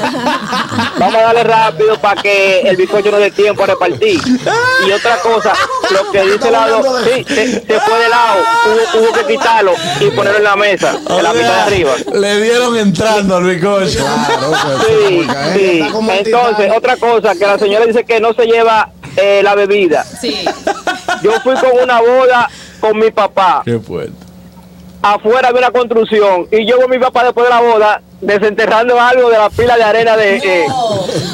Vamos 0.98 1.14
a 1.14 1.22
darle 1.22 1.44
rápido 1.44 1.98
para 2.00 2.20
que 2.20 2.60
el 2.62 2.76
bizcocho 2.76 3.10
no 3.10 3.18
dé 3.18 3.30
tiempo 3.30 3.62
a 3.62 3.66
repartir. 3.66 4.20
Y 4.86 4.90
otra 4.90 5.18
cosa, 5.18 5.52
lo 5.90 6.10
que 6.10 6.22
dice 6.22 6.46
el 6.46 6.52
lado, 6.52 6.82
sí, 7.04 7.24
se, 7.26 7.60
se 7.60 7.80
fue 7.80 7.98
de 8.00 8.08
lado, 8.08 8.42
hubo, 8.66 9.00
hubo 9.04 9.12
que 9.12 9.34
quitarlo 9.34 9.72
y 10.00 10.10
ponerlo 10.10 10.38
en 10.38 10.44
la 10.44 10.56
mesa, 10.56 10.98
en 11.08 11.22
la 11.22 11.32
mitad 11.32 11.54
de 11.54 11.60
arriba. 11.60 11.92
Le 12.12 12.40
dieron 12.42 12.76
entrando 12.76 13.36
al 13.36 13.44
bizcocho. 13.44 14.04
Claro, 14.04 14.52
pues, 14.76 14.88
Sí, 14.88 15.26
sí. 15.54 15.86
Entonces, 16.10 16.72
otra 16.76 16.96
cosa, 16.96 17.34
que 17.34 17.46
la 17.46 17.58
señora 17.58 17.86
dice 17.86 18.04
que 18.04 18.20
no 18.20 18.34
se 18.34 18.46
lleva 18.46 18.90
eh, 19.16 19.40
la 19.44 19.54
bebida. 19.54 20.04
Sí. 20.04 20.44
Yo 21.22 21.32
fui 21.42 21.54
con 21.54 21.70
una 21.82 22.00
boda 22.00 22.50
con 22.80 22.98
mi 22.98 23.10
papá. 23.12 23.62
Qué 23.64 23.78
fuerte. 23.78 24.23
Afuera 25.06 25.48
había 25.48 25.58
una 25.60 25.70
construcción 25.70 26.46
y 26.50 26.66
yo 26.66 26.78
con 26.80 26.90
mi 26.90 26.98
papá 26.98 27.24
después 27.24 27.44
de 27.46 27.50
la 27.50 27.60
boda 27.60 28.00
desenterrando 28.22 28.98
algo 28.98 29.28
de 29.28 29.36
la 29.36 29.50
pila 29.50 29.76
de 29.76 29.82
arena 29.82 30.16
de 30.16 30.36
eh, 30.38 30.64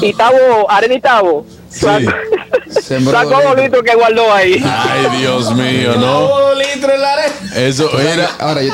y 0.01 0.13
Tabo, 0.13 0.69
arena 0.69 0.93
y 0.95 0.99
Tabo. 0.99 1.45
Sacó- 1.69 2.01
dos 2.01 3.13
dos 3.29 3.39
litros. 3.39 3.55
litros 3.63 3.83
que 3.83 3.95
guardó 3.95 4.33
ahí. 4.33 4.61
Ay, 4.65 5.19
Dios 5.19 5.55
mío, 5.55 5.93
¿no? 5.95 6.01
Todo 6.27 6.55
litro 6.55 6.93
en 6.93 7.01
la 7.01 7.13
arena. 7.13 7.33
Eso 7.55 7.97
era. 7.97 8.29
Ahora, 8.39 8.61
yo, 8.61 8.73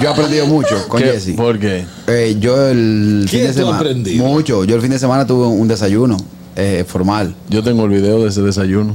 yo 0.00 0.08
he 0.08 0.12
aprendido 0.12 0.46
mucho 0.46 0.86
con 0.88 1.02
¿Qué? 1.02 1.08
Jesse. 1.12 1.36
¿Por 1.36 1.58
qué? 1.58 1.84
Eh, 2.06 2.36
yo 2.38 2.68
el 2.68 3.26
¿Qué 3.28 3.38
fin 3.38 3.46
de 3.48 3.52
semana. 3.52 3.78
aprendido? 3.78 4.24
Mucho. 4.24 4.62
Yo 4.64 4.76
el 4.76 4.80
fin 4.82 4.90
de 4.90 5.00
semana 5.00 5.26
tuve 5.26 5.46
un 5.48 5.66
desayuno 5.66 6.16
eh, 6.54 6.84
formal. 6.86 7.34
Yo 7.48 7.64
tengo 7.64 7.84
el 7.86 7.90
video 7.90 8.22
de 8.22 8.28
ese 8.28 8.40
desayuno. 8.42 8.94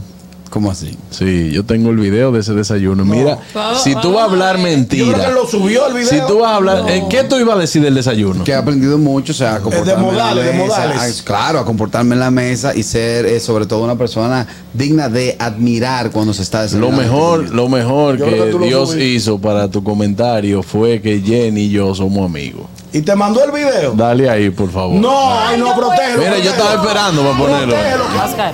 ¿Cómo 0.50 0.72
así? 0.72 0.98
Sí, 1.12 1.52
yo 1.52 1.64
tengo 1.66 1.90
el 1.90 1.98
video 1.98 2.32
de 2.32 2.40
ese 2.40 2.54
desayuno. 2.54 3.04
Mira, 3.06 3.38
si 3.84 3.94
tú 3.96 4.14
vas 4.14 4.24
a 4.24 4.32
hablar. 4.32 4.56
Yo 4.58 4.64
creo 4.64 4.76
mentira, 4.78 5.26
que 5.28 5.32
lo 5.34 5.48
subió 5.48 5.88
el 5.88 5.94
video. 5.94 6.10
si 6.10 6.20
tú 6.28 6.40
vas 6.40 6.52
a 6.52 6.56
hablar, 6.56 6.90
¿en 6.90 7.10
¿qué 7.10 7.24
tú 7.24 7.38
ibas 7.38 7.56
a 7.58 7.60
decir 7.60 7.82
del 7.82 7.96
desayuno? 7.96 8.44
Que 8.44 8.52
he 8.52 8.56
aprendido 8.56 8.98
mucho, 8.98 9.32
o 9.34 9.36
sea, 9.36 9.56
a 9.56 9.60
comportarme 9.60 10.04
modales, 10.04 10.44
de 10.46 10.52
en 10.52 10.58
la 10.58 10.64
mesa. 10.66 10.80
modales. 10.88 11.20
a- 11.22 11.24
claro, 11.24 11.60
a 11.60 11.66
comportarme 11.66 12.16
en 12.16 12.20
la 12.20 12.32
mesa 12.32 12.76
y 12.76 12.84
ser 12.84 13.26
eh, 13.26 13.40
sobre 13.40 13.66
todo 13.66 13.84
una 13.84 13.96
persona 13.98 14.48
digna 14.74 15.10
de 15.10 15.36
admirar 15.40 16.12
cuando 16.12 16.34
se 16.34 16.42
está 16.44 16.60
Lo 16.60 16.64
desayunando. 16.64 17.02
mejor, 17.02 17.50
lo 17.54 17.70
mejor 17.70 18.18
Yo 18.18 18.26
creo 18.26 18.46
que 18.46 18.52
lo 18.54 18.60
Dios 18.60 18.96
hizo 18.96 19.40
para 19.40 19.68
tu 19.70 19.84
comentario 19.84 20.64
fue 20.64 21.02
que 21.02 21.22
Jenny 21.22 21.62
y 21.64 21.70
yo 21.70 21.94
somos 21.96 22.26
amigos. 22.26 22.64
Y 22.94 23.02
te 23.02 23.16
mandó 23.16 23.44
el 23.44 23.52
video. 23.52 23.92
Dale 23.94 24.30
ahí, 24.30 24.50
por 24.50 24.72
favor. 24.72 24.96
No, 25.00 25.34
ay, 25.40 25.60
no, 25.60 25.76
protégelo. 25.76 26.20
Mira, 26.20 26.38
yo 26.40 26.52
estaba 26.52 26.76
esperando 26.76 27.22
para 27.22 27.38
ponerlo. 27.38 27.74
Protégelo, 27.76 28.04
que- 28.12 28.18
Oscar, 28.30 28.54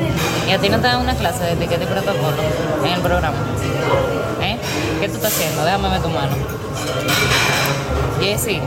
¿y 0.00 0.03
a 0.54 0.58
ti 0.58 0.68
no 0.68 0.76
te 0.80 0.86
dan 0.86 1.00
una 1.00 1.14
clase 1.14 1.42
de 1.44 1.52
etiqueta 1.52 1.84
y 1.84 1.86
protocolo 1.86 2.36
en 2.84 2.92
el 2.92 3.00
programa? 3.00 3.36
¿Eh? 4.42 4.56
¿Qué 5.00 5.08
tú 5.08 5.16
estás 5.16 5.32
haciendo? 5.34 5.64
Déjame 5.64 5.88
ver 5.90 6.02
tu 6.02 6.08
mano. 6.08 6.32
Jessy. 8.20 8.60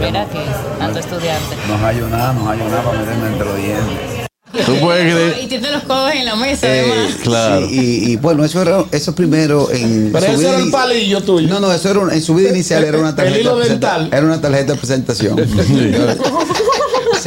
Mira 0.00 0.22
aquí, 0.22 0.38
tanto 0.78 0.98
estudiante. 0.98 1.56
No 1.68 1.78
hallo 1.78 2.08
nada, 2.08 2.32
no 2.32 2.46
hallo 2.48 2.68
nada 2.68 2.82
para 2.82 2.98
meterme 2.98 3.26
entre 3.28 3.44
los 3.46 3.56
dientes. 3.56 4.26
¿Tú 4.64 4.74
puedes 4.80 5.12
creer? 5.12 5.38
Y 5.42 5.46
tiene 5.48 5.70
los 5.70 5.82
codos 5.82 6.12
en 6.14 6.24
la 6.24 6.34
mesa, 6.34 6.66
Eh, 6.66 6.80
además. 6.90 7.14
Claro. 7.22 7.66
sí, 7.68 7.74
y, 8.06 8.12
y, 8.12 8.16
bueno, 8.16 8.44
eso 8.44 8.62
era 8.62 8.84
eso 8.90 9.14
primero 9.14 9.70
en 9.70 10.10
Pero 10.12 10.32
vida 10.38 10.48
era 10.50 10.58
el 10.58 10.70
palillo 10.70 11.22
tuyo. 11.22 11.48
No, 11.48 11.60
no, 11.60 11.72
eso 11.72 11.90
era 11.90 11.98
un- 12.00 12.10
en 12.12 12.22
su 12.22 12.34
vida 12.34 12.50
inicial 12.50 12.82
era 12.84 12.98
una 12.98 13.10
El 13.10 13.16
tarjeta. 13.16 13.38
hilo 13.40 13.56
dental. 13.58 14.08
Era 14.12 14.22
una 14.24 14.40
tarjeta 14.40 14.72
de 14.72 14.78
presentación. 14.78 15.36
sí, 15.66 15.92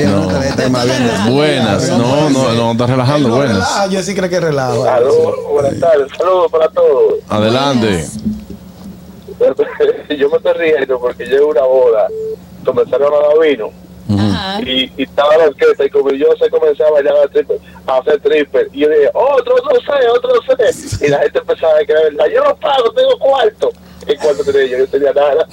dado. 0.05 1.31
Buenas. 1.31 1.89
No, 1.89 2.29
no, 2.29 2.53
no, 2.53 2.71
estás 2.71 2.89
relajando. 2.89 3.29
No 3.29 3.35
Buenas. 3.37 3.89
yo 3.89 4.01
sí 4.03 4.15
creo 4.15 4.29
que 4.29 4.39
relaja. 4.39 4.73
Saludos, 4.83 5.35
buenas 5.51 5.79
tardes, 5.79 6.07
saludos 6.17 6.51
para 6.51 6.67
todos. 6.69 7.13
Adelante. 7.29 8.05
Yo 10.17 10.29
me 10.29 10.37
estoy 10.37 10.53
riendo 10.53 10.99
porque 10.99 11.25
llevo 11.25 11.49
una 11.51 11.61
boda, 11.63 12.07
comenzaron 12.65 13.13
a 13.13 13.27
dar 13.27 13.39
vino 13.39 13.69
Ajá. 14.19 14.61
y, 14.61 14.91
y 14.97 15.03
estaba 15.03 15.37
la 15.37 15.45
orquesta 15.45 15.85
y 15.85 15.89
como 15.89 16.09
yo 16.11 16.27
se 16.41 16.49
comenzaba 16.49 16.89
a 16.89 16.93
bailar 16.93 17.13
a, 17.23 17.27
triple- 17.29 17.59
a 17.87 17.97
hacer 17.99 18.19
triple 18.21 18.67
y 18.73 18.79
yo 18.81 18.89
dije, 18.89 19.09
otro, 19.13 19.55
otro 19.55 19.79
sé, 19.79 20.09
otro 20.09 20.31
sé 20.41 21.05
y 21.05 21.09
la 21.09 21.19
gente 21.19 21.39
empezaba 21.39 21.73
a 21.81 21.85
creer, 21.85 22.13
verdad, 22.15 22.25
yo 22.35 22.43
no 22.43 22.55
pago, 22.57 22.91
tengo 22.91 23.17
cuarto 23.19 23.69
¿qué 24.09 24.17
cuarto 24.17 24.43
tenía 24.43 24.65
yo? 24.67 24.77
Yo 24.79 24.87
tenía 24.87 25.13
nada. 25.13 25.47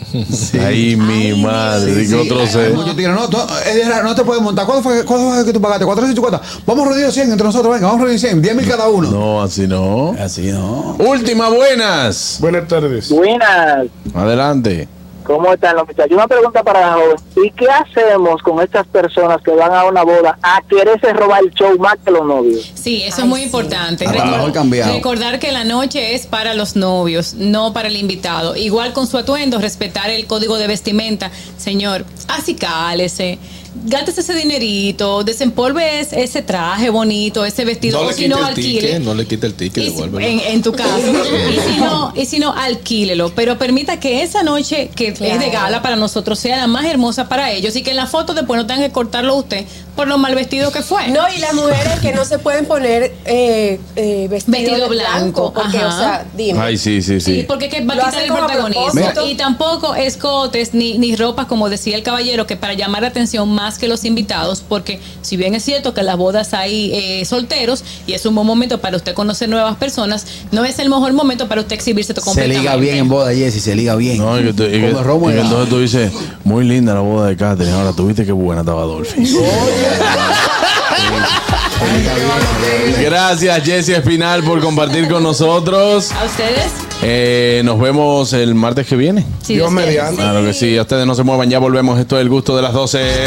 Ay, 0.67 0.97
mi 0.97 1.43
madre, 1.43 2.03
y 2.03 2.09
que 2.09 2.15
otro 2.15 2.95
tigres, 2.95 3.15
no, 3.15 3.29
tú- 3.29 3.37
eh, 3.67 3.83
no 4.03 4.15
te 4.15 4.25
puedes 4.25 4.43
montar. 4.43 4.65
¿Cuánto 4.67 4.83
fue, 4.83 5.05
cuánto 5.05 5.31
fue 5.35 5.45
que 5.45 5.53
tú 5.53 5.61
pagaste? 5.61 5.85
450. 5.85 6.41
Vamos 6.67 6.87
a 6.87 6.89
reunir 6.91 7.13
100 7.13 7.31
entre 7.33 7.47
nosotros, 7.47 7.73
venga, 7.75 7.87
vamos 7.87 8.01
a 8.01 8.05
reunir 8.05 8.21
100, 8.21 8.41
10 8.43 8.55
mil 8.57 8.67
cada 8.67 8.89
uno. 8.89 9.11
No, 9.11 9.43
así 9.43 9.67
no. 9.67 10.15
Así 10.19 10.51
no. 10.53 10.97
Última, 10.99 11.49
buenas. 11.51 12.39
Buenas 12.41 12.67
tardes. 12.67 13.11
Buenas. 13.11 13.87
Adelante. 14.15 14.89
¿Cómo 15.27 15.53
están 15.53 15.77
los 15.77 15.87
muchachos? 15.87 16.13
Una 16.13 16.29
pregunta 16.29 16.63
para 16.63 16.81
la 16.81 16.93
joven. 16.95 17.17
¿Y 17.45 17.51
qué 17.51 17.67
hacemos 17.69 18.43
con 18.43 18.63
estas 18.63 18.87
personas 18.87 19.43
que 19.43 19.51
van 19.51 19.73
a 19.73 19.85
una 19.85 20.05
boda 20.05 20.39
a 20.41 20.63
quererse 20.69 21.13
robar 21.13 21.43
el 21.43 21.51
show 21.51 21.77
más 21.79 21.97
que 22.05 22.13
los 22.13 22.25
novios? 22.25 22.73
Sí, 22.75 23.03
eso 23.03 23.23
es 23.23 23.27
muy 23.27 23.43
importante. 23.43 24.07
A 24.07 24.13
lo 24.13 24.25
mejor 24.25 24.53
cambiado. 24.53 24.93
recordar 24.93 25.39
que 25.41 25.51
la 25.51 25.65
noche 25.65 26.15
es 26.15 26.27
para 26.27 26.55
los 26.55 26.77
novios, 26.77 27.35
no 27.35 27.73
para 27.73 27.89
el 27.89 27.97
invitado. 27.97 28.55
Igual 28.55 28.93
con 28.93 29.07
su 29.07 29.19
atuendo, 29.19 29.59
respetar 29.59 30.11
el 30.11 30.27
código 30.27 30.59
de 30.59 30.69
vestimenta. 30.69 31.31
Señor, 31.59 32.05
acicálese. 32.29 33.39
Gástese 33.85 34.23
ese 34.23 34.35
dinerito, 34.35 35.23
desempolve 35.23 36.01
ese, 36.01 36.43
traje 36.43 36.91
bonito, 36.91 37.45
ese 37.45 37.65
vestido, 37.65 37.99
No 38.01 38.07
o 38.07 38.09
le 38.09 38.15
si 38.15 38.23
quite 38.25 38.29
no, 38.35 38.39
el 38.39 38.45
alquile. 38.47 38.81
ticket, 38.81 39.01
no 39.03 39.15
le 39.15 39.27
quite 39.27 39.47
el 39.47 39.55
ticket, 39.55 39.95
en, 40.21 40.41
en 40.41 40.63
tu 40.63 40.73
caso. 40.73 40.99
y, 40.99 41.73
si 41.73 41.79
no, 41.81 42.13
y 42.17 42.27
si 42.27 42.39
no, 42.39 42.53
alquílelo. 42.53 43.31
Pero 43.35 43.59
permita 43.59 44.01
que 44.01 44.23
esa 44.23 44.43
noche 44.43 44.91
que 44.95 45.09
es 45.09 45.19
de 45.19 45.51
gala 45.51 45.83
para 45.83 45.97
nosotros 45.97 46.39
sea 46.39 46.57
la 46.57 46.67
más 46.67 46.85
hermosa 46.87 47.29
para 47.29 47.53
ellos 47.53 47.77
y 47.77 47.83
que 47.83 47.91
en 47.91 47.97
la 47.97 48.07
foto 48.07 48.35
después 48.35 48.59
no 48.61 48.67
tengan 48.67 48.85
que 48.85 48.93
cortarlo 48.93 49.35
usted 49.37 49.65
por 49.97 50.07
lo 50.09 50.19
mal 50.19 50.35
vestido 50.35 50.71
que 50.71 50.83
fue. 50.83 51.09
No, 51.09 51.23
y 51.35 51.39
las 51.39 51.55
mujeres 51.55 51.99
que 52.01 52.13
no 52.13 52.25
se 52.25 52.39
pueden 52.39 52.67
poner 52.67 53.13
eh, 53.25 53.81
eh, 53.97 54.29
vestido, 54.31 54.59
Vestido 54.59 54.89
blanco, 54.89 55.53
porque, 55.55 55.79
ajá. 55.79 55.89
o 55.89 55.99
sea, 55.99 56.27
dime. 56.37 56.61
Ay, 56.61 56.77
sí, 56.77 57.03
sí, 57.03 57.21
Sí, 57.21 57.35
sí. 57.41 57.45
porque 57.49 57.69
que 57.69 57.85
va 57.85 57.95
a 57.95 57.97
quitar 57.97 58.23
el 58.23 58.33
protagonismo. 58.33 59.01
Y 59.27 59.35
tampoco 59.35 59.95
escotes 59.95 60.75
ni, 60.75 60.99
ni 60.99 61.17
ropas, 61.17 61.47
como 61.47 61.69
decía 61.71 61.97
el 61.97 62.03
caballero, 62.03 62.47
que 62.47 62.57
para 62.57 62.75
llamar 62.75 63.03
la 63.03 63.09
atención 63.09 63.49
más 63.49 63.79
que 63.79 63.89
los 63.89 64.05
invitados, 64.05 64.63
porque 64.69 65.01
si 65.23 65.37
bien 65.37 65.55
es 65.55 65.65
cierto 65.65 65.95
que 65.95 66.03
las 66.03 66.17
bodas 66.17 66.53
hay 66.55 66.93
eh, 66.95 67.25
solteros 67.25 67.83
y 68.07 68.13
es 68.13 68.27
un 68.27 68.35
buen 68.35 68.47
momento 68.47 68.81
para 68.81 68.97
usted 68.97 69.15
conocer 69.15 69.49
nuevas 69.49 69.77
personas, 69.77 70.27
no 70.53 70.65
es 70.65 70.79
el 70.79 70.89
mejor 70.91 71.13
momento 71.15 71.49
para 71.49 71.63
usted 71.63 71.75
exhibirse 71.75 72.13
Se 72.15 72.21
completamente. 72.21 72.61
liga 72.61 72.77
bien 72.77 72.97
en 72.99 73.09
boda, 73.09 73.33
Jessy, 73.35 73.61
se 73.61 73.75
liga 73.75 73.95
bien. 73.97 74.19
No, 74.19 74.39
y 74.39 74.45
que, 74.45 74.53
tú- 74.53 74.65
y 74.65 74.71
que- 74.73 74.91
Come 74.93 75.03
romo 75.03 75.31
y 75.31 75.33
que 75.35 75.41
helado. 75.41 75.63
entonces 75.63 75.71
tú 75.71 75.81
dices, 75.81 76.13
muy 76.45 76.65
linda 76.65 76.93
la 76.95 77.01
boda 77.01 77.29
de 77.29 77.37
Catherine. 77.37 77.75
Ahora, 77.75 77.93
¿tú 77.93 78.07
viste 78.07 78.25
qué 78.27 78.33
buena 78.33 78.61
estaba 78.61 78.83
Dolphy? 78.83 79.25
Gracias, 83.01 83.65
Jessy 83.65 83.93
Espinal, 83.93 84.43
por 84.43 84.61
compartir 84.61 85.09
con 85.09 85.23
nosotros. 85.23 86.11
¿A 86.13 86.25
ustedes? 86.25 86.73
Eh, 87.03 87.63
nos 87.65 87.79
vemos 87.79 88.33
el 88.33 88.55
martes 88.55 88.87
que 88.87 88.97
viene. 88.97 89.25
Sí, 89.43 89.55
Dios 89.55 89.71
mediante. 89.71 90.23
Claro 90.23 90.45
que 90.45 90.53
sí, 90.53 90.79
ustedes 90.79 91.07
no 91.07 91.15
se 91.15 91.23
muevan, 91.23 91.51
ya 91.51 91.59
volvemos. 91.59 91.99
Esto 92.01 92.17
es 92.17 92.23
el 92.23 92.29
gusto 92.29 92.57
de 92.57 92.63
las 92.63 92.73
12. 92.73 93.27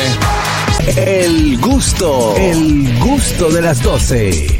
El 0.95 1.57
gusto, 1.59 2.35
el 2.35 2.97
gusto 2.99 3.49
de 3.49 3.61
las 3.61 3.81
12. 3.83 4.57